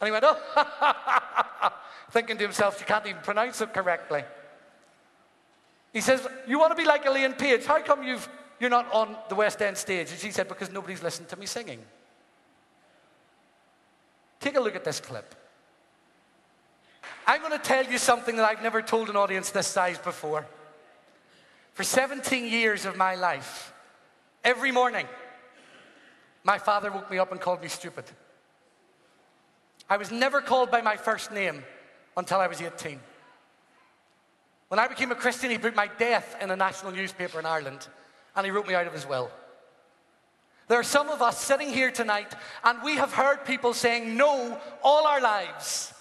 And 0.00 0.08
he 0.08 0.10
went, 0.10 0.24
Oh, 0.26 1.72
thinking 2.10 2.36
to 2.38 2.44
himself, 2.44 2.78
she 2.78 2.84
can't 2.84 3.06
even 3.06 3.22
pronounce 3.22 3.60
it 3.60 3.72
correctly. 3.72 4.24
He 5.92 6.00
says, 6.00 6.26
You 6.46 6.58
want 6.58 6.72
to 6.72 6.76
be 6.76 6.86
like 6.86 7.06
Elaine 7.06 7.34
Paige? 7.34 7.64
How 7.64 7.80
come 7.80 8.02
you've 8.02 8.28
you're 8.60 8.70
not 8.70 8.92
on 8.92 9.16
the 9.28 9.34
West 9.34 9.60
End 9.60 9.76
stage. 9.76 10.10
And 10.10 10.18
she 10.18 10.30
said, 10.30 10.48
Because 10.48 10.70
nobody's 10.70 11.02
listened 11.02 11.28
to 11.28 11.36
me 11.36 11.46
singing. 11.46 11.80
Take 14.40 14.56
a 14.56 14.60
look 14.60 14.76
at 14.76 14.84
this 14.84 15.00
clip. 15.00 15.34
I'm 17.26 17.40
going 17.40 17.52
to 17.52 17.58
tell 17.58 17.84
you 17.84 17.98
something 17.98 18.36
that 18.36 18.48
I've 18.48 18.62
never 18.62 18.82
told 18.82 19.08
an 19.08 19.16
audience 19.16 19.50
this 19.50 19.66
size 19.66 19.98
before. 19.98 20.46
For 21.72 21.82
17 21.82 22.46
years 22.46 22.84
of 22.84 22.96
my 22.96 23.14
life, 23.14 23.72
every 24.44 24.70
morning, 24.70 25.06
my 26.44 26.58
father 26.58 26.92
woke 26.92 27.10
me 27.10 27.18
up 27.18 27.32
and 27.32 27.40
called 27.40 27.62
me 27.62 27.68
stupid. 27.68 28.04
I 29.88 29.96
was 29.96 30.10
never 30.10 30.40
called 30.40 30.70
by 30.70 30.82
my 30.82 30.96
first 30.96 31.32
name 31.32 31.64
until 32.16 32.38
I 32.38 32.46
was 32.46 32.60
18. 32.60 33.00
When 34.68 34.78
I 34.78 34.88
became 34.88 35.10
a 35.10 35.14
Christian, 35.16 35.50
he 35.50 35.58
put 35.58 35.74
my 35.74 35.88
death 35.98 36.36
in 36.40 36.50
a 36.50 36.56
national 36.56 36.92
newspaper 36.92 37.38
in 37.38 37.46
Ireland 37.46 37.86
and 38.36 38.44
he 38.44 38.50
wrote 38.50 38.66
me 38.66 38.74
out 38.74 38.86
of 38.86 38.92
his 38.92 39.06
will. 39.06 39.30
There 40.68 40.78
are 40.78 40.84
some 40.84 41.10
of 41.10 41.20
us 41.20 41.38
sitting 41.38 41.68
here 41.68 41.90
tonight, 41.90 42.34
and 42.62 42.82
we 42.82 42.96
have 42.96 43.12
heard 43.12 43.44
people 43.44 43.74
saying 43.74 44.16
no 44.16 44.58
all 44.82 45.06
our 45.06 45.20
lives. 45.20 45.92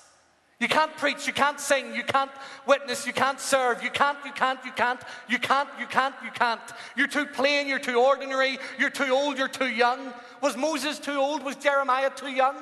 You 0.60 0.70
can't 0.70 0.96
preach, 0.96 1.28
you 1.28 1.34
can't 1.34 1.60
sing, 1.60 1.94
you 1.94 2.04
can't 2.04 2.32
witness, 2.66 3.06
you 3.06 3.12
can't 3.12 3.40
serve, 3.40 3.84
you 3.84 3.90
can't, 3.90 4.18
you 4.24 4.32
can't, 4.32 4.64
you 4.64 4.72
can't, 4.72 5.02
you 5.28 5.38
can't, 5.38 5.68
you 5.78 5.86
can't, 5.88 6.16
you 6.24 6.32
can't. 6.32 6.62
You're 6.96 7.08
too 7.08 7.26
plain, 7.26 7.68
you're 7.68 7.80
too 7.80 8.00
ordinary, 8.00 8.60
you're 8.80 8.90
too 8.90 9.12
old, 9.12 9.38
you're 9.38 9.50
too 9.50 9.68
young. 9.68 10.14
Was 10.42 10.56
Moses 10.56 11.00
too 11.00 11.18
old? 11.18 11.44
Was 11.44 11.58
Jeremiah 11.58 12.12
too 12.16 12.30
young? 12.30 12.56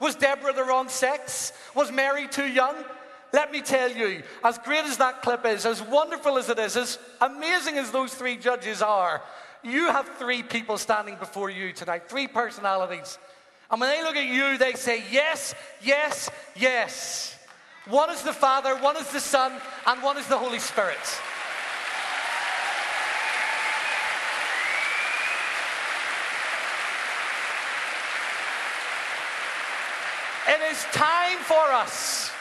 Was 0.00 0.14
Deborah 0.14 0.54
the 0.54 0.64
wrong 0.64 0.88
sex? 0.88 1.52
Was 1.74 1.92
Mary 1.92 2.26
too 2.26 2.46
young? 2.46 2.74
Let 3.32 3.50
me 3.50 3.62
tell 3.62 3.90
you, 3.90 4.22
as 4.44 4.58
great 4.58 4.84
as 4.84 4.98
that 4.98 5.22
clip 5.22 5.46
is, 5.46 5.64
as 5.64 5.80
wonderful 5.80 6.36
as 6.36 6.50
it 6.50 6.58
is, 6.58 6.76
as 6.76 6.98
amazing 7.20 7.78
as 7.78 7.90
those 7.90 8.12
three 8.12 8.36
judges 8.36 8.82
are, 8.82 9.22
you 9.62 9.86
have 9.86 10.06
three 10.18 10.42
people 10.42 10.76
standing 10.76 11.16
before 11.16 11.48
you 11.48 11.72
tonight, 11.72 12.10
three 12.10 12.28
personalities. 12.28 13.18
And 13.70 13.80
when 13.80 13.88
they 13.88 14.02
look 14.02 14.16
at 14.16 14.26
you, 14.26 14.58
they 14.58 14.74
say, 14.74 15.02
Yes, 15.10 15.54
yes, 15.82 16.28
yes. 16.54 17.38
One 17.88 18.10
is 18.10 18.22
the 18.22 18.34
Father, 18.34 18.76
one 18.76 18.96
is 18.96 19.10
the 19.10 19.20
Son, 19.20 19.52
and 19.86 20.02
one 20.02 20.18
is 20.18 20.26
the 20.26 20.36
Holy 20.36 20.58
Spirit. 20.58 20.98
It 30.48 30.60
is 30.70 30.84
time 30.92 31.38
for 31.38 31.72
us 31.72 32.31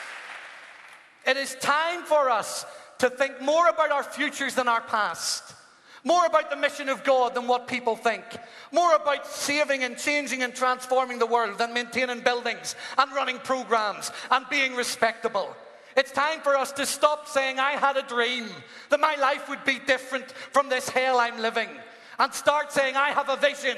it 1.25 1.37
is 1.37 1.55
time 1.55 2.03
for 2.03 2.29
us 2.29 2.65
to 2.99 3.09
think 3.09 3.41
more 3.41 3.67
about 3.67 3.91
our 3.91 4.03
futures 4.03 4.55
than 4.55 4.67
our 4.67 4.81
past. 4.81 5.55
More 6.03 6.25
about 6.25 6.49
the 6.49 6.55
mission 6.55 6.89
of 6.89 7.03
God 7.03 7.35
than 7.35 7.47
what 7.47 7.67
people 7.67 7.95
think. 7.95 8.23
More 8.71 8.95
about 8.95 9.27
saving 9.27 9.83
and 9.83 9.97
changing 9.97 10.41
and 10.41 10.53
transforming 10.53 11.19
the 11.19 11.27
world 11.27 11.59
than 11.59 11.73
maintaining 11.73 12.21
buildings 12.21 12.75
and 12.97 13.11
running 13.13 13.37
programs 13.37 14.11
and 14.31 14.45
being 14.49 14.75
respectable. 14.75 15.55
It's 15.95 16.11
time 16.11 16.39
for 16.41 16.57
us 16.57 16.71
to 16.73 16.85
stop 16.85 17.27
saying, 17.27 17.59
I 17.59 17.71
had 17.71 17.97
a 17.97 18.03
dream 18.03 18.47
that 18.89 18.99
my 18.99 19.15
life 19.15 19.49
would 19.49 19.63
be 19.63 19.79
different 19.79 20.31
from 20.31 20.69
this 20.69 20.89
hell 20.89 21.19
I'm 21.19 21.39
living, 21.39 21.69
and 22.17 22.33
start 22.33 22.71
saying, 22.71 22.95
I 22.95 23.09
have 23.09 23.29
a 23.29 23.35
vision 23.35 23.77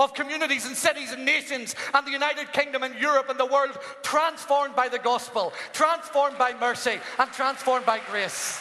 of 0.00 0.14
communities 0.14 0.66
and 0.66 0.76
cities 0.76 1.12
and 1.12 1.24
nations 1.24 1.76
and 1.94 2.06
the 2.06 2.10
United 2.10 2.52
Kingdom 2.52 2.82
and 2.82 2.94
Europe 2.96 3.28
and 3.28 3.38
the 3.38 3.46
world 3.46 3.78
transformed 4.02 4.74
by 4.74 4.88
the 4.88 4.98
gospel, 4.98 5.52
transformed 5.72 6.38
by 6.38 6.54
mercy, 6.58 6.98
and 7.18 7.30
transformed 7.32 7.86
by 7.86 8.00
grace. 8.10 8.58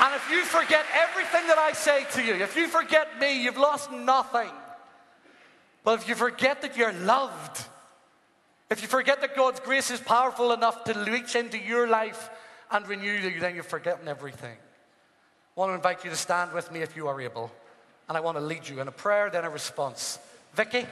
And 0.00 0.14
if 0.14 0.30
you 0.30 0.44
forget 0.44 0.84
everything 0.94 1.48
that 1.48 1.58
I 1.58 1.72
say 1.72 2.04
to 2.12 2.22
you, 2.22 2.34
if 2.34 2.54
you 2.54 2.68
forget 2.68 3.18
me, 3.18 3.42
you've 3.42 3.56
lost 3.56 3.90
nothing. 3.90 4.50
But 5.82 6.00
if 6.00 6.08
you 6.08 6.14
forget 6.14 6.62
that 6.62 6.76
you're 6.76 6.92
loved, 6.92 7.64
if 8.70 8.82
you 8.82 8.88
forget 8.88 9.20
that 9.22 9.34
God's 9.34 9.58
grace 9.58 9.90
is 9.90 9.98
powerful 9.98 10.52
enough 10.52 10.84
to 10.84 10.92
reach 11.10 11.34
into 11.34 11.58
your 11.58 11.88
life 11.88 12.30
and 12.70 12.86
renew 12.86 13.10
you, 13.10 13.40
then 13.40 13.56
you've 13.56 13.66
forgotten 13.66 14.06
everything. 14.06 14.56
I 15.58 15.60
want 15.60 15.70
to 15.72 15.74
invite 15.74 16.04
you 16.04 16.10
to 16.10 16.16
stand 16.16 16.52
with 16.52 16.70
me 16.70 16.82
if 16.82 16.94
you 16.94 17.08
are 17.08 17.20
able. 17.20 17.50
And 18.08 18.16
I 18.16 18.20
want 18.20 18.36
to 18.36 18.40
lead 18.40 18.68
you 18.68 18.80
in 18.80 18.86
a 18.86 18.92
prayer, 18.92 19.28
then 19.28 19.44
a 19.44 19.50
response. 19.50 20.20
Vicky? 20.54 20.86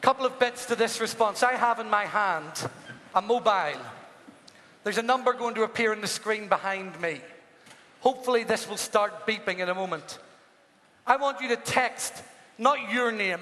Couple 0.00 0.24
of 0.24 0.38
bits 0.38 0.64
to 0.64 0.74
this 0.74 0.98
response. 0.98 1.42
I 1.42 1.52
have 1.52 1.78
in 1.78 1.90
my 1.90 2.06
hand 2.06 2.70
a 3.14 3.20
mobile. 3.20 3.82
There's 4.82 4.96
a 4.96 5.02
number 5.02 5.34
going 5.34 5.56
to 5.56 5.64
appear 5.64 5.92
on 5.92 6.00
the 6.00 6.06
screen 6.06 6.48
behind 6.48 6.98
me. 6.98 7.20
Hopefully, 8.00 8.44
this 8.44 8.66
will 8.66 8.78
start 8.78 9.26
beeping 9.26 9.58
in 9.58 9.68
a 9.68 9.74
moment. 9.74 10.20
I 11.06 11.16
want 11.16 11.42
you 11.42 11.48
to 11.48 11.56
text 11.56 12.14
not 12.56 12.90
your 12.90 13.12
name. 13.12 13.40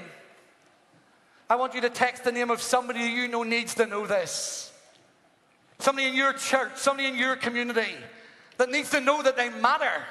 I 1.48 1.54
want 1.54 1.74
you 1.74 1.80
to 1.82 1.90
text 1.90 2.24
the 2.24 2.32
name 2.32 2.50
of 2.50 2.60
somebody 2.60 3.02
you 3.02 3.28
know 3.28 3.44
needs 3.44 3.76
to 3.76 3.86
know 3.86 4.04
this. 4.04 4.71
Somebody 5.82 6.06
in 6.06 6.14
your 6.14 6.32
church, 6.32 6.76
somebody 6.76 7.08
in 7.08 7.16
your 7.16 7.34
community 7.34 7.96
that 8.56 8.70
needs 8.70 8.90
to 8.90 9.00
know 9.00 9.20
that 9.20 9.36
they 9.36 9.50
matter. 9.50 10.04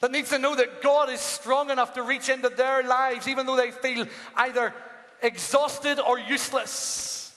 That 0.00 0.10
needs 0.10 0.30
to 0.30 0.38
know 0.40 0.56
that 0.56 0.82
God 0.82 1.10
is 1.10 1.20
strong 1.20 1.70
enough 1.70 1.94
to 1.94 2.02
reach 2.02 2.28
into 2.28 2.48
their 2.48 2.82
lives, 2.82 3.28
even 3.28 3.46
though 3.46 3.54
they 3.54 3.70
feel 3.70 4.08
either 4.36 4.74
exhausted 5.22 6.00
or 6.00 6.18
useless. 6.18 7.32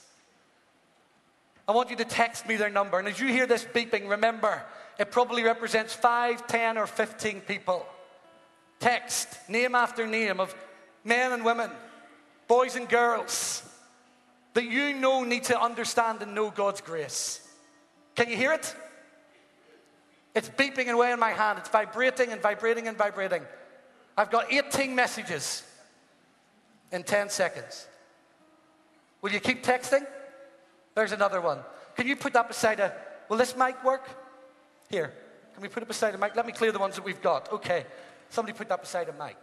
I 1.67 1.73
want 1.73 1.91
you 1.91 1.95
to 1.97 2.05
text 2.05 2.47
me 2.47 2.55
their 2.55 2.71
number. 2.71 2.97
And 2.97 3.07
as 3.07 3.19
you 3.19 3.27
hear 3.27 3.45
this 3.45 3.65
beeping, 3.65 4.09
remember, 4.09 4.63
it 4.97 5.11
probably 5.11 5.43
represents 5.43 5.93
5, 5.93 6.47
10, 6.47 6.79
or 6.79 6.87
15 6.87 7.41
people. 7.41 7.85
Text, 8.79 9.47
name 9.47 9.75
after 9.75 10.07
name, 10.07 10.39
of 10.39 10.55
men 11.03 11.33
and 11.33 11.45
women, 11.45 11.69
boys 12.47 12.75
and 12.75 12.89
girls, 12.89 13.61
that 14.53 14.65
you 14.65 14.93
know 14.93 15.23
need 15.23 15.43
to 15.45 15.59
understand 15.59 16.21
and 16.21 16.35
know 16.35 16.51
God's 16.51 16.81
grace. 16.81 17.47
Can 18.15 18.29
you 18.29 18.35
hear 18.35 18.53
it? 18.53 18.75
It's 20.33 20.49
beeping 20.49 20.87
away 20.89 21.11
in 21.11 21.19
my 21.19 21.31
hand. 21.31 21.59
It's 21.59 21.69
vibrating 21.69 22.31
and 22.31 22.41
vibrating 22.41 22.87
and 22.87 22.97
vibrating. 22.97 23.43
I've 24.17 24.31
got 24.31 24.51
18 24.51 24.93
messages 24.93 25.63
in 26.91 27.03
10 27.03 27.29
seconds. 27.29 27.87
Will 29.21 29.31
you 29.31 29.39
keep 29.39 29.63
texting? 29.63 30.05
There's 30.95 31.11
another 31.11 31.41
one. 31.41 31.59
Can 31.95 32.07
you 32.07 32.15
put 32.15 32.33
that 32.33 32.47
beside 32.47 32.79
a. 32.79 32.93
Will 33.29 33.37
this 33.37 33.55
mic 33.55 33.83
work? 33.83 34.09
Here. 34.89 35.13
Can 35.53 35.61
we 35.61 35.69
put 35.69 35.83
it 35.83 35.87
beside 35.87 36.15
a 36.15 36.17
mic? 36.17 36.35
Let 36.35 36.45
me 36.45 36.51
clear 36.51 36.71
the 36.71 36.79
ones 36.79 36.95
that 36.95 37.05
we've 37.05 37.21
got. 37.21 37.51
Okay. 37.51 37.85
Somebody 38.29 38.57
put 38.57 38.69
that 38.69 38.81
beside 38.81 39.09
a 39.09 39.13
mic. 39.13 39.37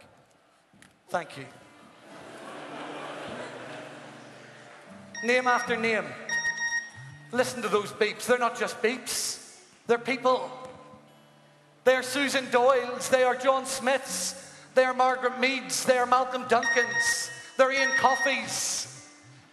Thank 1.09 1.37
you. 1.37 1.45
Name 5.23 5.47
after 5.47 5.75
name. 5.75 6.05
Listen 7.31 7.61
to 7.61 7.67
those 7.67 7.91
beeps. 7.91 8.25
They're 8.25 8.39
not 8.39 8.59
just 8.59 8.81
beeps, 8.81 9.57
they're 9.87 9.97
people. 9.97 10.49
They're 11.83 12.03
Susan 12.03 12.49
Doyle's, 12.51 13.09
they 13.09 13.23
are 13.23 13.35
John 13.35 13.65
Smith's, 13.65 14.35
they 14.75 14.83
are 14.83 14.93
Margaret 14.93 15.39
Mead's, 15.39 15.85
they 15.85 15.97
are 15.97 16.05
Malcolm 16.05 16.45
Duncan's, 16.47 17.29
they're 17.57 17.71
Ian 17.71 17.89
Coffey's. 17.97 18.85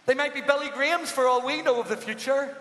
They 0.05 0.13
might 0.13 0.33
be 0.33 0.41
Billy 0.41 0.69
Graham's 0.69 1.11
for 1.11 1.27
all 1.27 1.45
we 1.45 1.61
know 1.61 1.81
of 1.81 1.89
the 1.89 1.97
future. 1.97 2.55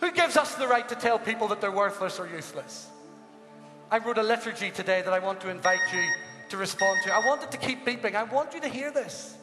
Who 0.00 0.10
gives 0.10 0.36
us 0.36 0.54
the 0.54 0.66
right 0.66 0.88
to 0.88 0.94
tell 0.94 1.18
people 1.18 1.48
that 1.48 1.60
they're 1.60 1.70
worthless 1.70 2.18
or 2.18 2.26
useless? 2.26 2.88
I 3.90 3.98
wrote 3.98 4.18
a 4.18 4.22
liturgy 4.22 4.70
today 4.70 5.02
that 5.02 5.12
I 5.12 5.18
want 5.18 5.40
to 5.42 5.50
invite 5.50 5.80
you 5.92 6.02
to 6.48 6.56
respond 6.56 7.00
to. 7.04 7.14
I 7.14 7.24
want 7.24 7.42
it 7.42 7.50
to 7.52 7.58
keep 7.58 7.84
beeping. 7.84 8.14
I 8.14 8.24
want 8.24 8.54
you 8.54 8.60
to 8.60 8.68
hear 8.68 8.90
this. 8.90 9.36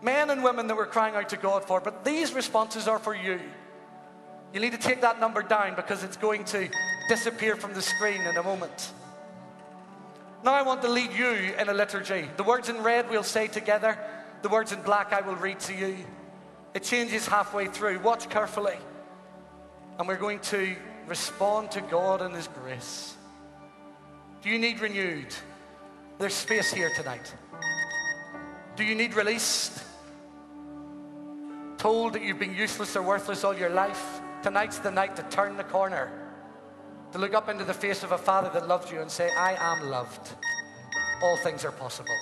Men 0.00 0.30
and 0.30 0.44
women 0.44 0.66
that 0.68 0.76
we're 0.76 0.86
crying 0.86 1.14
out 1.14 1.28
to 1.30 1.36
God 1.36 1.64
for, 1.64 1.80
but 1.80 2.04
these 2.04 2.32
responses 2.32 2.86
are 2.86 2.98
for 2.98 3.14
you. 3.14 3.40
You 4.52 4.60
need 4.60 4.72
to 4.72 4.78
take 4.78 5.00
that 5.00 5.20
number 5.20 5.42
down 5.42 5.74
because 5.74 6.04
it's 6.04 6.16
going 6.16 6.44
to 6.46 6.68
disappear 7.08 7.56
from 7.56 7.74
the 7.74 7.82
screen 7.82 8.22
in 8.22 8.36
a 8.36 8.42
moment. 8.42 8.92
Now 10.44 10.54
I 10.54 10.62
want 10.62 10.82
to 10.82 10.88
lead 10.88 11.12
you 11.12 11.52
in 11.58 11.68
a 11.68 11.74
liturgy. 11.74 12.28
The 12.36 12.44
words 12.44 12.68
in 12.68 12.82
red 12.82 13.10
we'll 13.10 13.24
say 13.24 13.48
together, 13.48 13.98
the 14.42 14.48
words 14.48 14.72
in 14.72 14.80
black 14.82 15.12
I 15.12 15.20
will 15.20 15.34
read 15.34 15.58
to 15.60 15.74
you. 15.74 15.96
It 16.74 16.84
changes 16.84 17.26
halfway 17.26 17.66
through. 17.66 17.98
Watch 18.00 18.28
carefully. 18.30 18.76
And 19.98 20.06
we're 20.06 20.16
going 20.16 20.38
to 20.40 20.76
respond 21.08 21.72
to 21.72 21.80
God 21.80 22.22
and 22.22 22.34
His 22.34 22.46
grace. 22.48 23.16
Do 24.42 24.48
you 24.48 24.58
need 24.58 24.80
renewed? 24.80 25.34
There's 26.18 26.34
space 26.34 26.72
here 26.72 26.90
tonight. 26.94 27.34
Do 28.76 28.84
you 28.84 28.94
need 28.94 29.14
released? 29.14 29.82
Told 31.78 32.14
that 32.14 32.22
you've 32.22 32.40
been 32.40 32.54
useless 32.54 32.96
or 32.96 33.02
worthless 33.02 33.44
all 33.44 33.56
your 33.56 33.70
life? 33.70 34.20
Tonight's 34.42 34.78
the 34.78 34.90
night 34.90 35.14
to 35.16 35.22
turn 35.24 35.56
the 35.56 35.64
corner, 35.64 36.10
to 37.12 37.18
look 37.18 37.34
up 37.34 37.48
into 37.48 37.64
the 37.64 37.74
face 37.74 38.02
of 38.02 38.12
a 38.12 38.18
Father 38.18 38.50
that 38.52 38.66
loves 38.66 38.90
you 38.90 39.00
and 39.00 39.10
say, 39.10 39.30
I 39.36 39.54
am 39.58 39.88
loved. 39.88 40.34
All 41.22 41.36
things 41.38 41.64
are 41.64 41.72
possible. 41.72 42.16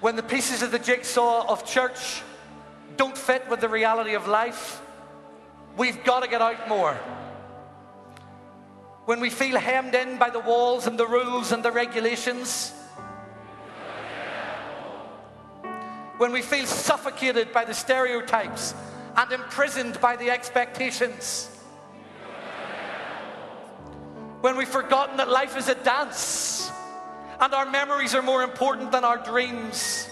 when 0.00 0.16
the 0.16 0.22
pieces 0.22 0.62
of 0.62 0.70
the 0.70 0.78
jigsaw 0.78 1.44
of 1.48 1.66
church 1.66 2.22
don't 2.96 3.18
fit 3.18 3.46
with 3.50 3.60
the 3.60 3.68
reality 3.68 4.14
of 4.14 4.26
life, 4.28 4.80
we've 5.78 6.02
got 6.04 6.20
to 6.20 6.28
get 6.28 6.42
out 6.42 6.68
more. 6.68 6.94
When 9.06 9.20
we 9.20 9.30
feel 9.30 9.58
hemmed 9.58 9.94
in 9.94 10.18
by 10.18 10.28
the 10.28 10.40
walls 10.40 10.86
and 10.86 10.98
the 10.98 11.06
rules 11.06 11.52
and 11.52 11.64
the 11.64 11.72
regulations, 11.72 12.74
when 16.18 16.32
we 16.32 16.42
feel 16.42 16.66
suffocated 16.66 17.52
by 17.52 17.64
the 17.64 17.72
stereotypes 17.72 18.74
and 19.16 19.32
imprisoned 19.32 19.98
by 20.00 20.16
the 20.16 20.30
expectations, 20.30 21.48
when 24.40 24.56
we've 24.56 24.68
forgotten 24.68 25.16
that 25.16 25.30
life 25.30 25.56
is 25.56 25.68
a 25.68 25.74
dance 25.76 26.70
and 27.40 27.54
our 27.54 27.70
memories 27.70 28.14
are 28.14 28.22
more 28.22 28.42
important 28.42 28.92
than 28.92 29.04
our 29.04 29.18
dreams. 29.18 30.08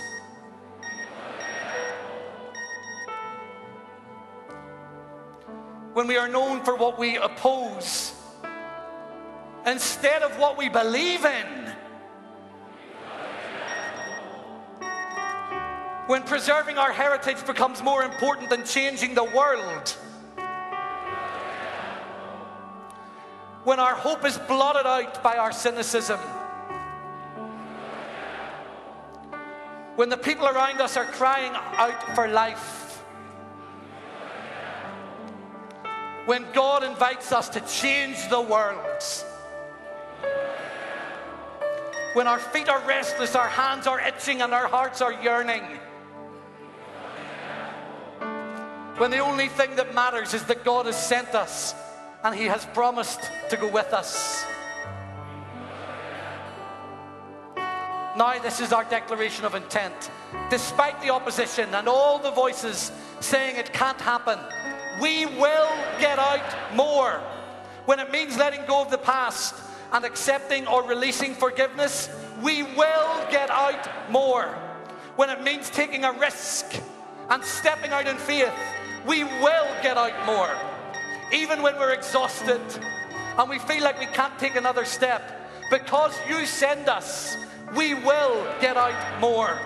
When 5.96 6.06
we 6.08 6.18
are 6.18 6.28
known 6.28 6.62
for 6.62 6.76
what 6.76 6.98
we 6.98 7.16
oppose 7.16 8.12
instead 9.64 10.20
of 10.20 10.38
what 10.38 10.58
we 10.58 10.68
believe 10.68 11.24
in. 11.24 11.72
When 16.06 16.22
preserving 16.24 16.76
our 16.76 16.92
heritage 16.92 17.46
becomes 17.46 17.82
more 17.82 18.02
important 18.02 18.50
than 18.50 18.66
changing 18.66 19.14
the 19.14 19.24
world. 19.24 19.88
When 23.64 23.80
our 23.80 23.94
hope 23.94 24.26
is 24.26 24.36
blotted 24.36 24.86
out 24.86 25.22
by 25.22 25.38
our 25.38 25.50
cynicism. 25.50 26.20
when 29.94 30.10
the 30.10 30.16
people 30.18 30.46
around 30.46 30.78
us 30.82 30.98
are 30.98 31.06
crying 31.06 31.52
out 31.54 32.14
for 32.14 32.28
life, 32.28 32.75
when 36.26 36.44
God 36.52 36.82
invites 36.82 37.32
us 37.32 37.48
to 37.50 37.60
change 37.60 38.28
the 38.28 38.40
world, 38.40 39.00
when 42.14 42.26
our 42.26 42.38
feet 42.38 42.68
are 42.68 42.80
restless, 42.86 43.36
our 43.36 43.48
hands 43.48 43.86
are 43.86 44.00
itching, 44.00 44.42
and 44.42 44.52
our 44.52 44.66
hearts 44.66 45.00
are 45.00 45.12
yearning. 45.22 45.62
When 48.98 49.10
the 49.10 49.18
only 49.18 49.48
thing 49.48 49.76
that 49.76 49.94
matters 49.94 50.34
is 50.34 50.44
that 50.44 50.64
God 50.64 50.86
has 50.86 50.96
sent 50.96 51.34
us 51.34 51.74
and 52.24 52.34
He 52.34 52.46
has 52.46 52.64
promised 52.66 53.20
to 53.50 53.56
go 53.56 53.70
with 53.70 53.92
us. 53.92 54.44
Now, 58.16 58.38
this 58.42 58.60
is 58.60 58.72
our 58.72 58.84
declaration 58.84 59.44
of 59.44 59.54
intent. 59.54 60.10
Despite 60.48 61.02
the 61.02 61.10
opposition 61.10 61.74
and 61.74 61.86
all 61.86 62.18
the 62.18 62.30
voices 62.30 62.90
saying 63.20 63.56
it 63.56 63.74
can't 63.74 64.00
happen, 64.00 64.38
we 65.00 65.26
will 65.26 65.68
get 65.98 66.18
out 66.18 66.74
more. 66.74 67.20
When 67.84 68.00
it 68.00 68.10
means 68.10 68.36
letting 68.36 68.64
go 68.66 68.82
of 68.82 68.90
the 68.90 68.98
past 68.98 69.54
and 69.92 70.04
accepting 70.04 70.66
or 70.66 70.82
releasing 70.82 71.34
forgiveness, 71.34 72.08
we 72.42 72.62
will 72.62 73.26
get 73.30 73.50
out 73.50 74.10
more. 74.10 74.46
When 75.16 75.30
it 75.30 75.42
means 75.42 75.70
taking 75.70 76.04
a 76.04 76.12
risk 76.12 76.74
and 77.30 77.42
stepping 77.44 77.90
out 77.90 78.06
in 78.06 78.16
faith, 78.16 78.52
we 79.06 79.24
will 79.24 79.68
get 79.82 79.96
out 79.96 80.26
more. 80.26 80.54
Even 81.32 81.62
when 81.62 81.76
we're 81.76 81.92
exhausted 81.92 82.60
and 83.38 83.48
we 83.48 83.58
feel 83.60 83.82
like 83.82 83.98
we 83.98 84.06
can't 84.06 84.38
take 84.38 84.56
another 84.56 84.84
step, 84.84 85.32
because 85.70 86.16
you 86.28 86.46
send 86.46 86.88
us 86.88 87.36
we 87.74 87.94
will 87.94 88.46
get 88.60 88.76
out 88.76 89.20
more. 89.20 89.58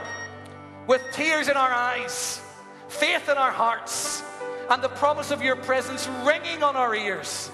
With 0.87 1.03
tears 1.13 1.49
in 1.49 1.57
our 1.57 1.71
eyes, 1.71 2.41
faith 2.89 3.29
in 3.29 3.37
our 3.37 3.53
hearts, 3.53 4.23
and 4.71 4.83
the 4.83 4.89
promise 4.89 5.33
of 5.33 5.43
your 5.43 5.57
presence 5.57 6.09
ringing 6.25 6.63
on 6.63 6.77
our 6.77 6.95
ears, 6.95 7.51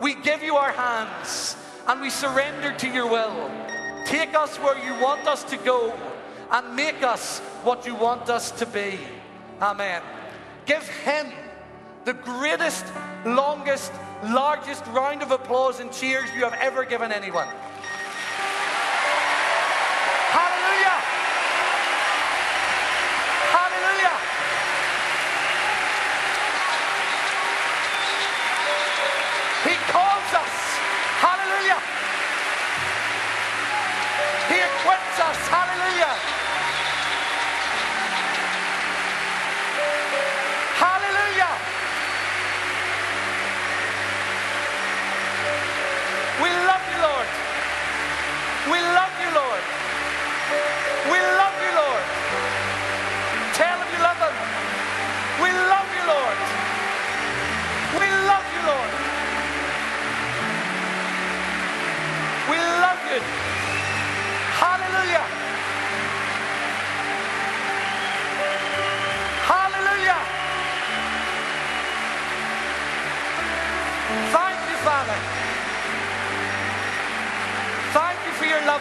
we 0.00 0.14
give 0.14 0.42
you 0.42 0.56
our 0.56 0.72
hands 0.72 1.56
and 1.88 2.00
we 2.00 2.10
surrender 2.10 2.72
to 2.76 2.88
your 2.88 3.08
will. 3.08 3.50
Take 4.04 4.34
us 4.34 4.56
where 4.58 4.78
you 4.84 4.92
want 5.02 5.26
us 5.26 5.42
to 5.44 5.56
go 5.56 5.98
and 6.52 6.76
make 6.76 7.02
us 7.02 7.38
what 7.64 7.86
you 7.86 7.94
want 7.94 8.28
us 8.28 8.50
to 8.52 8.66
be. 8.66 8.98
Amen. 9.62 10.02
Give 10.66 10.86
him 10.86 11.28
the 12.04 12.12
greatest, 12.12 12.84
longest, 13.24 13.92
largest 14.24 14.84
round 14.88 15.22
of 15.22 15.30
applause 15.30 15.80
and 15.80 15.90
cheers 15.90 16.28
you 16.36 16.44
have 16.44 16.54
ever 16.60 16.84
given 16.84 17.10
anyone. 17.10 17.48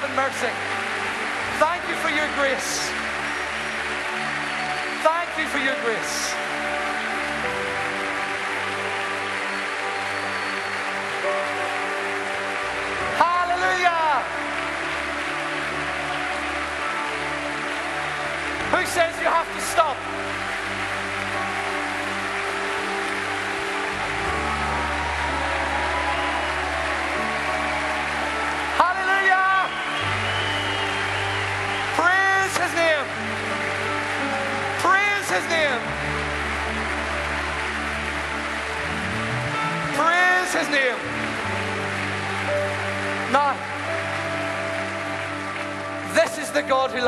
And 0.10 0.16
mercy. 0.16 0.54
Thank 1.60 1.88
you 1.88 1.96
for 1.96 2.10
your 2.10 2.28
grace. 2.36 2.90
Thank 5.04 5.38
you 5.38 5.46
for 5.48 5.60
your 5.60 5.76
grace. 5.84 6.39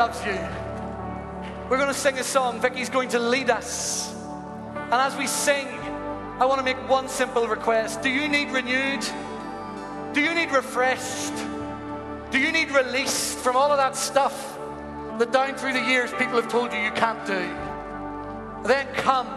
Loves 0.02 0.26
you. 0.26 1.70
We're 1.70 1.76
going 1.76 1.86
to 1.86 1.94
sing 1.94 2.18
a 2.18 2.24
song. 2.24 2.60
Vicky's 2.60 2.90
going 2.90 3.10
to 3.10 3.20
lead 3.20 3.50
us. 3.50 4.12
And 4.74 4.94
as 4.94 5.16
we 5.16 5.28
sing, 5.28 5.68
I 6.40 6.44
want 6.44 6.58
to 6.58 6.64
make 6.64 6.88
one 6.88 7.08
simple 7.08 7.46
request. 7.46 8.02
Do 8.02 8.08
you 8.08 8.26
need 8.26 8.50
renewed? 8.50 9.06
Do 10.12 10.20
you 10.20 10.34
need 10.34 10.50
refreshed? 10.50 11.36
Do 12.32 12.40
you 12.40 12.50
need 12.50 12.72
released 12.72 13.38
from 13.38 13.54
all 13.54 13.70
of 13.70 13.76
that 13.76 13.94
stuff 13.94 14.58
that 15.20 15.30
down 15.30 15.54
through 15.54 15.74
the 15.74 15.86
years 15.86 16.10
people 16.14 16.34
have 16.34 16.50
told 16.50 16.72
you 16.72 16.80
you 16.80 16.90
can't 16.90 17.24
do? 17.24 17.42
Then 18.66 18.88
come. 18.94 19.28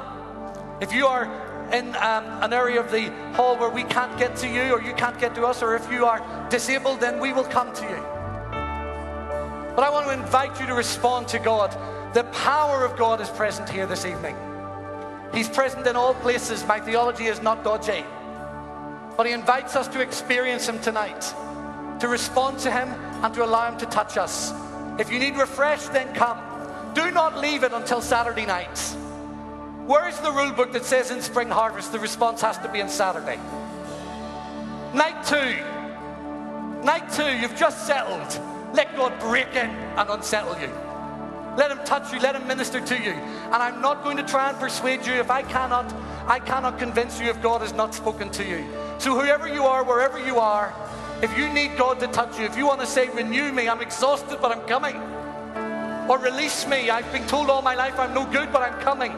If 0.82 0.92
you 0.92 1.06
are 1.06 1.26
in 1.74 1.96
um, 1.98 2.26
an 2.42 2.54
area 2.54 2.80
of 2.80 2.90
the 2.92 3.12
hall 3.36 3.56
where 3.56 3.70
we 3.70 3.84
can't 3.84 4.18
get 4.18 4.36
to 4.38 4.48
you 4.48 4.74
or 4.74 4.82
you 4.82 4.96
can't 4.96 5.20
get 5.20 5.36
to 5.36 5.46
us, 5.46 5.62
or 5.62 5.76
if 5.76 5.92
you 5.92 6.08
are 6.08 6.26
disabled, 6.50 7.02
then 7.02 7.20
we 7.20 7.34
will 7.34 7.44
come 7.44 7.72
to 7.72 7.84
you. 7.84 8.15
But 9.76 9.84
I 9.84 9.90
want 9.90 10.06
to 10.08 10.14
invite 10.14 10.58
you 10.62 10.68
to 10.68 10.74
respond 10.74 11.28
to 11.30 11.40
God. 11.40 11.76
The 12.14 12.24
power 12.26 12.86
of 12.86 12.98
God 12.98 13.20
is 13.20 13.30
present 13.30 13.70
here 13.70 13.86
this 13.86 14.06
evening. 14.06 14.38
He's 15.34 15.50
present 15.50 15.86
in 15.86 15.98
all 15.98 16.14
places. 16.14 16.66
My 16.66 16.80
theology 16.80 17.26
is 17.26 17.42
not 17.42 17.66
dodgy. 17.66 18.06
But 19.18 19.26
He 19.26 19.34
invites 19.34 19.76
us 19.76 19.90
to 19.90 20.00
experience 20.00 20.70
Him 20.70 20.80
tonight, 20.80 21.22
to 22.00 22.08
respond 22.08 22.60
to 22.60 22.72
Him, 22.72 22.88
and 23.22 23.34
to 23.34 23.44
allow 23.44 23.70
Him 23.70 23.78
to 23.80 23.86
touch 23.88 24.18
us. 24.18 24.54
If 24.98 25.12
you 25.12 25.20
need 25.20 25.36
refresh, 25.36 25.84
then 25.88 26.14
come. 26.16 26.40
Do 26.94 27.12
not 27.12 27.40
leave 27.40 27.64
it 27.64 27.74
until 27.74 28.00
Saturday 28.00 28.46
night. 28.46 28.78
Where's 29.86 30.18
the 30.22 30.32
rule 30.32 30.54
book 30.54 30.72
that 30.72 30.86
says 30.86 31.12
in 31.12 31.22
spring 31.22 31.50
harvest 31.50 31.92
the 31.92 32.00
response 32.00 32.40
has 32.42 32.58
to 32.60 32.70
be 32.72 32.82
on 32.82 32.88
Saturday? 32.88 33.40
Night 34.94 35.26
two. 35.26 35.62
Night 36.86 37.12
two, 37.12 37.38
you've 37.38 37.58
just 37.58 37.86
settled. 37.86 38.55
Let 38.76 38.96
God 38.96 39.18
break 39.20 39.48
in 39.56 39.70
and 39.70 40.10
unsettle 40.10 40.60
you. 40.60 40.70
Let 41.58 41.72
him 41.72 41.80
touch 41.86 42.12
you, 42.12 42.20
let 42.20 42.36
him 42.36 42.46
minister 42.46 42.82
to 42.82 42.96
you. 42.96 43.12
And 43.12 43.56
I'm 43.56 43.82
not 43.82 44.04
going 44.04 44.18
to 44.18 44.24
try 44.24 44.50
and 44.50 44.60
persuade 44.60 45.06
you 45.06 45.14
if 45.14 45.32
I 45.32 45.42
cannot, 45.42 45.94
I 46.28 46.40
cannot 46.40 46.78
convince 46.78 47.20
you 47.20 47.28
if 47.28 47.42
God 47.42 47.62
has 47.62 47.72
not 47.72 47.96
spoken 47.96 48.30
to 48.32 48.44
you. 48.44 48.66
So 48.98 49.18
whoever 49.18 49.48
you 49.48 49.64
are, 49.64 49.86
wherever 49.86 50.20
you 50.20 50.40
are, 50.40 50.74
if 51.22 51.38
you 51.38 51.48
need 51.54 51.78
God 51.78 52.02
to 52.02 52.08
touch 52.08 52.38
you, 52.38 52.44
if 52.44 52.58
you 52.58 52.68
want 52.68 52.82
to 52.82 52.86
say, 52.86 53.08
renew 53.08 53.54
me, 53.54 53.70
I'm 53.70 53.82
exhausted, 53.82 54.40
but 54.42 54.52
I'm 54.52 54.68
coming. 54.68 54.98
Or 56.10 56.20
release 56.20 56.68
me, 56.68 56.90
I've 56.90 57.10
been 57.14 57.26
told 57.28 57.50
all 57.50 57.62
my 57.62 57.76
life 57.76 57.98
I'm 57.98 58.14
no 58.14 58.26
good, 58.26 58.52
but 58.52 58.62
I'm 58.62 58.80
coming. 58.82 59.14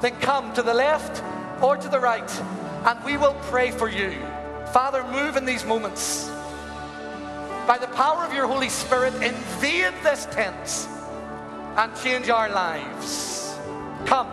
Then 0.00 0.14
come 0.20 0.54
to 0.54 0.62
the 0.62 0.72
left 0.72 1.22
or 1.60 1.76
to 1.76 1.88
the 1.88 1.98
right, 1.98 2.30
and 2.86 3.04
we 3.04 3.16
will 3.16 3.34
pray 3.50 3.72
for 3.72 3.88
you. 3.88 4.12
Father, 4.72 5.02
move 5.10 5.36
in 5.36 5.44
these 5.44 5.64
moments. 5.64 6.30
By 7.70 7.78
the 7.78 7.86
power 7.86 8.24
of 8.24 8.34
your 8.34 8.48
Holy 8.48 8.68
Spirit, 8.68 9.14
invade 9.22 9.94
this 10.02 10.26
tent 10.32 10.88
and 11.76 11.94
change 12.02 12.28
our 12.28 12.48
lives. 12.48 13.56
Come 14.06 14.26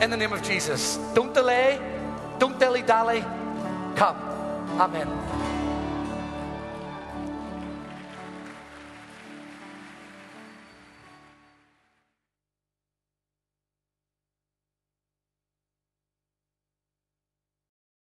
in 0.00 0.10
the 0.10 0.16
name 0.16 0.32
of 0.32 0.44
Jesus. 0.44 0.96
Don't 1.12 1.34
delay, 1.34 1.80
don't 2.38 2.60
dilly 2.60 2.82
dally. 2.82 3.22
Come. 3.96 4.16
Amen. 4.78 5.51